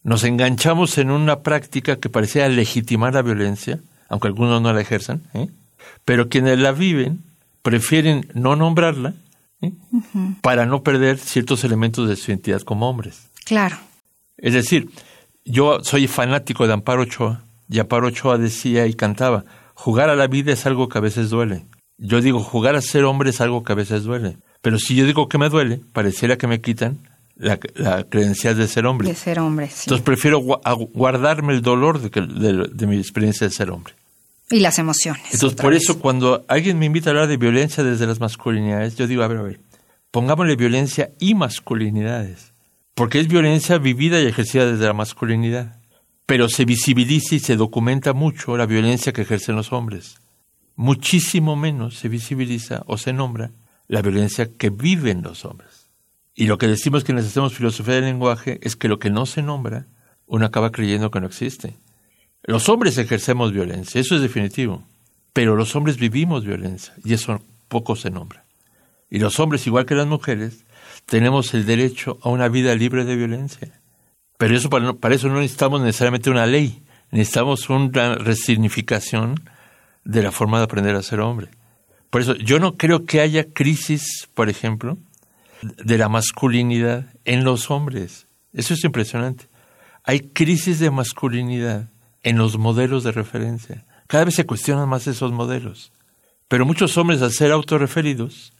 Nos 0.04 0.24
enganchamos 0.24 0.98
en 0.98 1.10
una 1.10 1.40
práctica 1.40 1.96
que 1.96 2.08
parecía 2.08 2.48
legitimar 2.48 3.14
la 3.14 3.22
violencia, 3.22 3.80
aunque 4.08 4.28
algunos 4.28 4.60
no 4.62 4.72
la 4.72 4.80
ejerzan, 4.80 5.22
¿eh? 5.34 5.48
pero 6.04 6.28
quienes 6.28 6.58
la 6.58 6.72
viven 6.72 7.22
prefieren 7.62 8.28
no 8.34 8.56
nombrarla 8.56 9.14
para 10.40 10.66
no 10.66 10.82
perder 10.82 11.18
ciertos 11.18 11.64
elementos 11.64 12.08
de 12.08 12.16
su 12.16 12.30
identidad 12.30 12.62
como 12.62 12.88
hombres. 12.88 13.28
Claro. 13.44 13.76
Es 14.36 14.54
decir, 14.54 14.90
yo 15.44 15.80
soy 15.82 16.06
fanático 16.06 16.66
de 16.66 16.72
Amparo 16.74 17.02
Ochoa 17.02 17.42
y 17.68 17.78
Amparo 17.78 18.08
Ochoa 18.08 18.38
decía 18.38 18.86
y 18.86 18.94
cantaba, 18.94 19.44
jugar 19.74 20.10
a 20.10 20.16
la 20.16 20.26
vida 20.26 20.52
es 20.52 20.66
algo 20.66 20.88
que 20.88 20.98
a 20.98 21.00
veces 21.00 21.30
duele. 21.30 21.66
Yo 21.98 22.20
digo, 22.20 22.40
jugar 22.40 22.76
a 22.76 22.80
ser 22.80 23.04
hombre 23.04 23.30
es 23.30 23.40
algo 23.40 23.64
que 23.64 23.72
a 23.72 23.76
veces 23.76 24.04
duele. 24.04 24.36
Pero 24.60 24.78
si 24.78 24.94
yo 24.94 25.06
digo 25.06 25.28
que 25.28 25.38
me 25.38 25.48
duele, 25.48 25.80
pareciera 25.92 26.36
que 26.36 26.46
me 26.46 26.60
quitan 26.60 26.98
la, 27.36 27.58
credencial 27.58 28.56
de 28.56 28.68
ser 28.68 28.86
hombre. 28.86 29.08
De 29.08 29.14
ser 29.14 29.40
hombre, 29.40 29.68
sí. 29.68 29.84
Entonces 29.86 30.04
prefiero 30.04 30.40
guardarme 30.40 31.54
el 31.54 31.62
dolor 31.62 32.00
de 32.00 32.86
mi 32.86 32.96
experiencia 32.96 33.46
de 33.46 33.52
ser 33.52 33.70
hombre. 33.70 33.94
Y 34.50 34.60
las 34.60 34.78
emociones. 34.78 35.22
Entonces, 35.32 35.60
por 35.60 35.74
eso, 35.74 35.98
cuando 35.98 36.44
alguien 36.48 36.78
me 36.78 36.86
invita 36.86 37.10
a 37.10 37.12
hablar 37.12 37.28
de 37.28 37.36
violencia 37.36 37.84
desde 37.84 38.06
las 38.06 38.18
masculinidades, 38.18 38.96
yo 38.96 39.06
digo, 39.06 39.22
a 39.22 39.28
ver, 39.28 39.38
a 39.38 39.42
ver, 39.42 39.60
pongámosle 40.10 40.56
violencia 40.56 41.12
y 41.20 41.34
masculinidades. 41.34 42.54
Porque 42.94 43.20
es 43.20 43.28
violencia 43.28 43.78
vivida 43.78 44.20
y 44.20 44.26
ejercida 44.26 44.66
desde 44.66 44.86
la 44.86 44.94
masculinidad. 44.94 45.80
Pero 46.26 46.48
se 46.48 46.64
visibiliza 46.64 47.34
y 47.34 47.40
se 47.40 47.56
documenta 47.56 48.12
mucho 48.12 48.56
la 48.56 48.66
violencia 48.66 49.12
que 49.12 49.22
ejercen 49.22 49.56
los 49.56 49.72
hombres. 49.72 50.16
muchísimo 50.78 51.56
menos 51.56 51.96
se 51.98 52.08
visibiliza 52.08 52.84
o 52.86 52.98
se 52.98 53.12
nombra 53.12 53.50
la 53.88 54.00
violencia 54.00 54.48
que 54.56 54.70
viven 54.70 55.22
los 55.22 55.44
hombres. 55.44 55.88
Y 56.36 56.46
lo 56.46 56.56
que 56.56 56.68
decimos 56.68 57.02
que 57.02 57.12
necesitamos 57.12 57.52
filosofía 57.52 57.94
del 57.94 58.04
lenguaje 58.04 58.60
es 58.62 58.76
que 58.76 58.86
lo 58.86 59.00
que 59.00 59.10
no 59.10 59.26
se 59.26 59.42
nombra, 59.42 59.86
uno 60.26 60.46
acaba 60.46 60.70
creyendo 60.70 61.10
que 61.10 61.20
no 61.20 61.26
existe. 61.26 61.76
Los 62.42 62.68
hombres 62.68 62.96
ejercemos 62.98 63.52
violencia, 63.52 64.00
eso 64.00 64.14
es 64.14 64.22
definitivo, 64.22 64.84
pero 65.32 65.56
los 65.56 65.74
hombres 65.76 65.98
vivimos 65.98 66.44
violencia 66.44 66.94
y 67.04 67.12
eso 67.12 67.42
poco 67.68 67.96
se 67.96 68.10
nombra. 68.10 68.44
Y 69.10 69.18
los 69.18 69.40
hombres, 69.40 69.66
igual 69.66 69.86
que 69.86 69.94
las 69.94 70.06
mujeres, 70.06 70.64
tenemos 71.06 71.54
el 71.54 71.66
derecho 71.66 72.18
a 72.22 72.28
una 72.28 72.48
vida 72.48 72.74
libre 72.74 73.04
de 73.04 73.16
violencia. 73.16 73.80
Pero 74.36 74.56
eso 74.56 74.70
para, 74.70 74.92
para 74.92 75.14
eso 75.14 75.28
no 75.28 75.40
necesitamos 75.40 75.80
necesariamente 75.80 76.30
una 76.30 76.46
ley, 76.46 76.82
necesitamos 77.10 77.68
una 77.70 78.14
resignificación 78.14 79.40
de 80.04 80.22
la 80.22 80.32
forma 80.32 80.58
de 80.58 80.64
aprender 80.64 80.94
a 80.94 81.02
ser 81.02 81.20
hombre. 81.20 81.48
Por 82.10 82.22
eso 82.22 82.34
yo 82.36 82.58
no 82.58 82.76
creo 82.76 83.04
que 83.04 83.20
haya 83.20 83.44
crisis, 83.44 84.28
por 84.34 84.48
ejemplo, 84.48 84.98
de 85.62 85.98
la 85.98 86.08
masculinidad 86.08 87.06
en 87.24 87.44
los 87.44 87.70
hombres. 87.70 88.26
Eso 88.52 88.74
es 88.74 88.84
impresionante. 88.84 89.46
Hay 90.04 90.20
crisis 90.20 90.78
de 90.78 90.90
masculinidad 90.90 91.90
en 92.22 92.38
los 92.38 92.58
modelos 92.58 93.04
de 93.04 93.12
referencia. 93.12 93.84
Cada 94.06 94.24
vez 94.24 94.34
se 94.34 94.46
cuestionan 94.46 94.88
más 94.88 95.06
esos 95.06 95.32
modelos. 95.32 95.92
Pero 96.48 96.64
muchos 96.64 96.96
hombres, 96.96 97.20
al 97.22 97.32
ser 97.32 97.52
autorreferidos, 97.52 98.52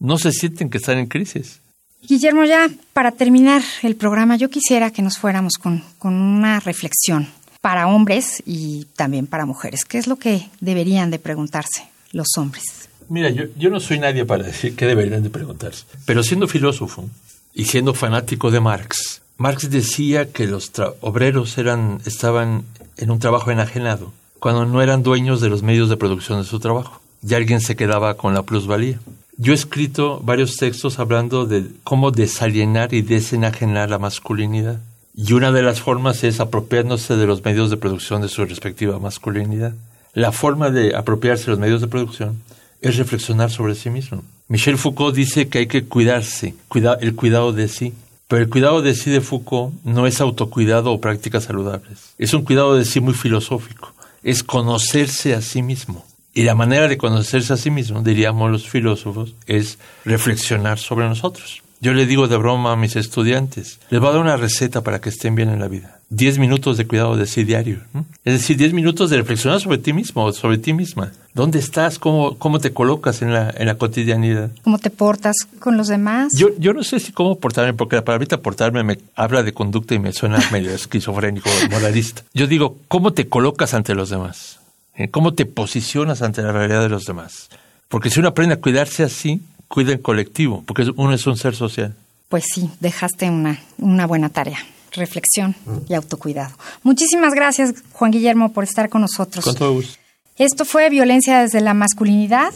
no 0.00 0.18
se 0.18 0.32
sienten 0.32 0.70
que 0.70 0.78
están 0.78 0.98
en 0.98 1.06
crisis. 1.06 1.60
Guillermo, 2.02 2.44
ya 2.44 2.68
para 2.92 3.12
terminar 3.12 3.62
el 3.82 3.96
programa, 3.96 4.36
yo 4.36 4.50
quisiera 4.50 4.90
que 4.90 5.02
nos 5.02 5.18
fuéramos 5.18 5.54
con, 5.54 5.84
con 5.98 6.14
una 6.14 6.60
reflexión 6.60 7.28
para 7.60 7.88
hombres 7.88 8.42
y 8.46 8.86
también 8.96 9.26
para 9.26 9.46
mujeres. 9.46 9.84
¿Qué 9.84 9.98
es 9.98 10.06
lo 10.06 10.16
que 10.16 10.48
deberían 10.60 11.10
de 11.10 11.18
preguntarse 11.18 11.88
los 12.12 12.28
hombres? 12.36 12.88
Mira, 13.08 13.30
yo, 13.30 13.44
yo 13.56 13.70
no 13.70 13.80
soy 13.80 13.98
nadie 13.98 14.24
para 14.24 14.44
decir 14.44 14.76
qué 14.76 14.86
deberían 14.86 15.22
de 15.22 15.30
preguntarse, 15.30 15.84
pero 16.04 16.22
siendo 16.22 16.46
filósofo 16.46 17.08
y 17.54 17.64
siendo 17.64 17.94
fanático 17.94 18.50
de 18.50 18.60
Marx, 18.60 19.22
Marx 19.38 19.70
decía 19.70 20.32
que 20.32 20.48
los 20.48 20.72
obreros 21.00 21.56
estaban 22.04 22.64
en 22.96 23.10
un 23.12 23.20
trabajo 23.20 23.52
enajenado 23.52 24.12
cuando 24.40 24.66
no 24.66 24.82
eran 24.82 25.04
dueños 25.04 25.40
de 25.40 25.48
los 25.48 25.62
medios 25.62 25.88
de 25.88 25.96
producción 25.96 26.40
de 26.40 26.44
su 26.44 26.58
trabajo. 26.58 27.00
Y 27.22 27.34
alguien 27.34 27.60
se 27.60 27.76
quedaba 27.76 28.14
con 28.14 28.34
la 28.34 28.42
plusvalía. 28.42 28.98
Yo 29.36 29.52
he 29.52 29.54
escrito 29.54 30.20
varios 30.24 30.56
textos 30.56 30.98
hablando 30.98 31.46
de 31.46 31.66
cómo 31.84 32.10
desalienar 32.10 32.92
y 32.92 33.02
desenajenar 33.02 33.90
la 33.90 34.00
masculinidad. 34.00 34.80
Y 35.14 35.32
una 35.32 35.52
de 35.52 35.62
las 35.62 35.80
formas 35.80 36.24
es 36.24 36.40
apropiándose 36.40 37.16
de 37.16 37.26
los 37.26 37.44
medios 37.44 37.70
de 37.70 37.76
producción 37.76 38.22
de 38.22 38.28
su 38.28 38.44
respectiva 38.44 38.98
masculinidad. 38.98 39.74
La 40.14 40.32
forma 40.32 40.70
de 40.70 40.96
apropiarse 40.96 41.44
de 41.44 41.50
los 41.52 41.60
medios 41.60 41.80
de 41.80 41.86
producción 41.86 42.42
es 42.80 42.96
reflexionar 42.96 43.52
sobre 43.52 43.76
sí 43.76 43.88
mismo. 43.88 44.24
Michel 44.48 44.78
Foucault 44.78 45.14
dice 45.14 45.46
que 45.48 45.58
hay 45.58 45.66
que 45.68 45.84
cuidarse, 45.84 46.56
el 47.00 47.14
cuidado 47.14 47.52
de 47.52 47.68
sí. 47.68 47.94
Pero 48.28 48.42
el 48.42 48.50
cuidado 48.50 48.82
de 48.82 48.94
sí 48.94 49.10
de 49.10 49.22
Foucault 49.22 49.74
no 49.84 50.06
es 50.06 50.20
autocuidado 50.20 50.92
o 50.92 51.00
prácticas 51.00 51.44
saludables. 51.44 52.14
Es 52.18 52.34
un 52.34 52.44
cuidado 52.44 52.76
de 52.76 52.84
sí 52.84 53.00
muy 53.00 53.14
filosófico. 53.14 53.94
Es 54.22 54.42
conocerse 54.44 55.34
a 55.34 55.40
sí 55.40 55.62
mismo. 55.62 56.04
Y 56.34 56.42
la 56.42 56.54
manera 56.54 56.88
de 56.88 56.98
conocerse 56.98 57.54
a 57.54 57.56
sí 57.56 57.70
mismo, 57.70 58.02
diríamos 58.02 58.50
los 58.50 58.68
filósofos, 58.68 59.34
es 59.46 59.78
reflexionar 60.04 60.78
sobre 60.78 61.08
nosotros. 61.08 61.62
Yo 61.80 61.94
le 61.94 62.06
digo 62.06 62.26
de 62.26 62.36
broma 62.36 62.72
a 62.72 62.76
mis 62.76 62.96
estudiantes, 62.96 63.78
les 63.88 64.00
voy 64.00 64.08
a 64.08 64.12
dar 64.12 64.20
una 64.20 64.36
receta 64.36 64.82
para 64.82 65.00
que 65.00 65.10
estén 65.10 65.36
bien 65.36 65.48
en 65.48 65.60
la 65.60 65.68
vida. 65.68 66.00
Diez 66.10 66.38
minutos 66.38 66.76
de 66.76 66.86
cuidado 66.88 67.16
de 67.16 67.26
sí 67.26 67.44
diario. 67.44 67.80
Es 68.24 68.32
decir, 68.32 68.56
diez 68.56 68.72
minutos 68.72 69.10
de 69.10 69.18
reflexionar 69.18 69.60
sobre 69.60 69.78
ti 69.78 69.92
mismo, 69.92 70.32
sobre 70.32 70.58
ti 70.58 70.72
misma. 70.72 71.12
¿Dónde 71.34 71.60
estás? 71.60 72.00
¿Cómo, 72.00 72.36
cómo 72.36 72.58
te 72.58 72.72
colocas 72.72 73.22
en 73.22 73.32
la, 73.32 73.54
en 73.56 73.66
la 73.66 73.76
cotidianidad? 73.76 74.50
¿Cómo 74.64 74.78
te 74.78 74.90
portas 74.90 75.36
con 75.60 75.76
los 75.76 75.86
demás? 75.86 76.32
Yo, 76.34 76.48
yo 76.58 76.72
no 76.72 76.82
sé 76.82 76.98
si 76.98 77.12
cómo 77.12 77.38
portarme, 77.38 77.74
porque 77.74 77.94
la 77.94 78.04
palabrita 78.04 78.40
portarme 78.40 78.82
me 78.82 78.98
habla 79.14 79.44
de 79.44 79.52
conducta 79.52 79.94
y 79.94 80.00
me 80.00 80.12
suena 80.12 80.40
medio 80.50 80.72
esquizofrénico, 80.72 81.48
moralista. 81.70 82.22
Yo 82.34 82.48
digo, 82.48 82.78
¿cómo 82.88 83.12
te 83.12 83.28
colocas 83.28 83.74
ante 83.74 83.94
los 83.94 84.10
demás? 84.10 84.58
¿Eh? 84.96 85.10
¿Cómo 85.10 85.34
te 85.34 85.46
posicionas 85.46 86.22
ante 86.22 86.42
la 86.42 86.50
realidad 86.50 86.82
de 86.82 86.88
los 86.88 87.04
demás? 87.04 87.50
Porque 87.88 88.10
si 88.10 88.18
uno 88.18 88.30
aprende 88.30 88.54
a 88.54 88.60
cuidarse 88.60 89.04
así, 89.04 89.40
cuida 89.68 89.92
en 89.92 89.98
colectivo, 89.98 90.64
porque 90.66 90.90
uno 90.96 91.12
es 91.12 91.26
un 91.26 91.36
ser 91.36 91.54
social. 91.54 91.94
Pues 92.28 92.44
sí, 92.52 92.70
dejaste 92.80 93.30
una, 93.30 93.60
una 93.78 94.06
buena 94.06 94.28
tarea. 94.28 94.58
Reflexión 94.92 95.54
y 95.88 95.94
autocuidado. 95.94 96.56
Muchísimas 96.82 97.34
gracias, 97.34 97.74
Juan 97.92 98.10
Guillermo, 98.10 98.52
por 98.52 98.64
estar 98.64 98.88
con 98.88 99.02
nosotros. 99.02 99.44
Con 99.44 99.54
todo 99.54 99.74
gusto. 99.74 99.98
Esto 100.36 100.64
fue 100.64 100.88
Violencia 100.88 101.40
desde 101.40 101.60
la 101.60 101.74
Masculinidad. 101.74 102.52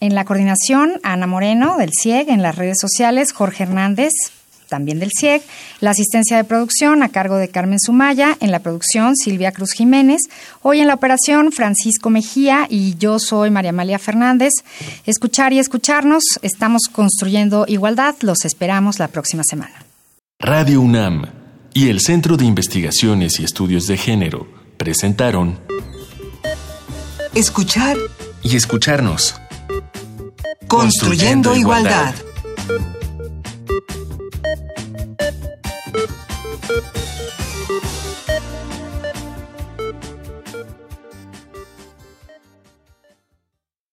En 0.00 0.14
la 0.14 0.24
coordinación, 0.24 1.00
Ana 1.02 1.26
Moreno, 1.26 1.76
del 1.78 1.90
CIEG, 1.92 2.28
en 2.28 2.42
las 2.42 2.56
redes 2.56 2.78
sociales, 2.80 3.32
Jorge 3.32 3.64
Hernández, 3.64 4.12
también 4.74 4.98
del 4.98 5.12
CIEG, 5.16 5.40
la 5.78 5.90
asistencia 5.90 6.36
de 6.36 6.42
producción 6.42 7.04
a 7.04 7.08
cargo 7.08 7.36
de 7.36 7.46
Carmen 7.46 7.78
Sumaya, 7.78 8.36
en 8.40 8.50
la 8.50 8.58
producción 8.58 9.14
Silvia 9.14 9.52
Cruz 9.52 9.70
Jiménez, 9.70 10.22
hoy 10.62 10.80
en 10.80 10.88
la 10.88 10.94
operación 10.94 11.52
Francisco 11.52 12.10
Mejía 12.10 12.66
y 12.68 12.96
yo 12.98 13.20
soy 13.20 13.50
María 13.50 13.70
Amalia 13.70 14.00
Fernández. 14.00 14.50
Escuchar 15.06 15.52
y 15.52 15.60
escucharnos, 15.60 16.24
estamos 16.42 16.88
construyendo 16.90 17.66
igualdad, 17.68 18.16
los 18.22 18.44
esperamos 18.44 18.98
la 18.98 19.06
próxima 19.06 19.44
semana. 19.44 19.84
Radio 20.40 20.80
UNAM 20.80 21.26
y 21.72 21.88
el 21.88 22.00
Centro 22.00 22.36
de 22.36 22.44
Investigaciones 22.44 23.38
y 23.38 23.44
Estudios 23.44 23.86
de 23.86 23.96
Género 23.96 24.48
presentaron 24.76 25.60
Escuchar 27.32 27.96
y 28.42 28.56
escucharnos. 28.56 29.36
Construyendo, 30.66 31.54
igualdad. 31.54 32.12
igualdad. 32.12 32.94